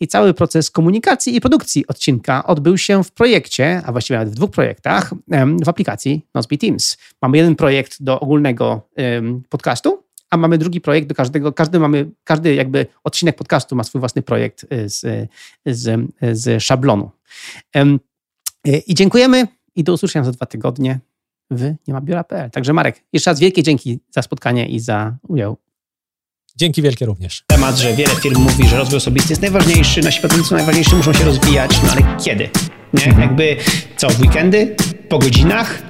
[0.00, 4.36] i cały proces komunikacji i produkcji odcinka odbył się w projekcie, a właściwie nawet w
[4.36, 5.14] dwóch projektach,
[5.64, 6.98] w aplikacji Nozbe Teams.
[7.22, 8.88] Mamy jeden projekt do ogólnego
[9.48, 13.98] podcastu, a mamy drugi projekt do każdego, każdy mamy, każdy jakby odcinek podcastu ma swój
[13.98, 15.28] własny projekt y, z,
[15.66, 17.10] z, z szablonu.
[18.86, 19.46] I dziękujemy
[19.76, 21.00] i do usłyszenia za dwa tygodnie
[21.50, 22.50] w niemabiura.pl.
[22.50, 25.56] Także Marek, jeszcze raz wielkie dzięki za spotkanie i za udział
[26.58, 27.42] Dzięki wielkie również.
[27.46, 31.12] Temat, że wiele firm mówi, że rozwój osobisty jest najważniejszy, nasi pracownicy są najważniejsi, muszą
[31.12, 32.48] się rozwijać, no ale kiedy?
[32.94, 33.04] Nie?
[33.04, 33.20] Mhm.
[33.20, 33.56] Jakby
[33.96, 34.76] co, w weekendy?
[35.08, 35.82] Po godzinach?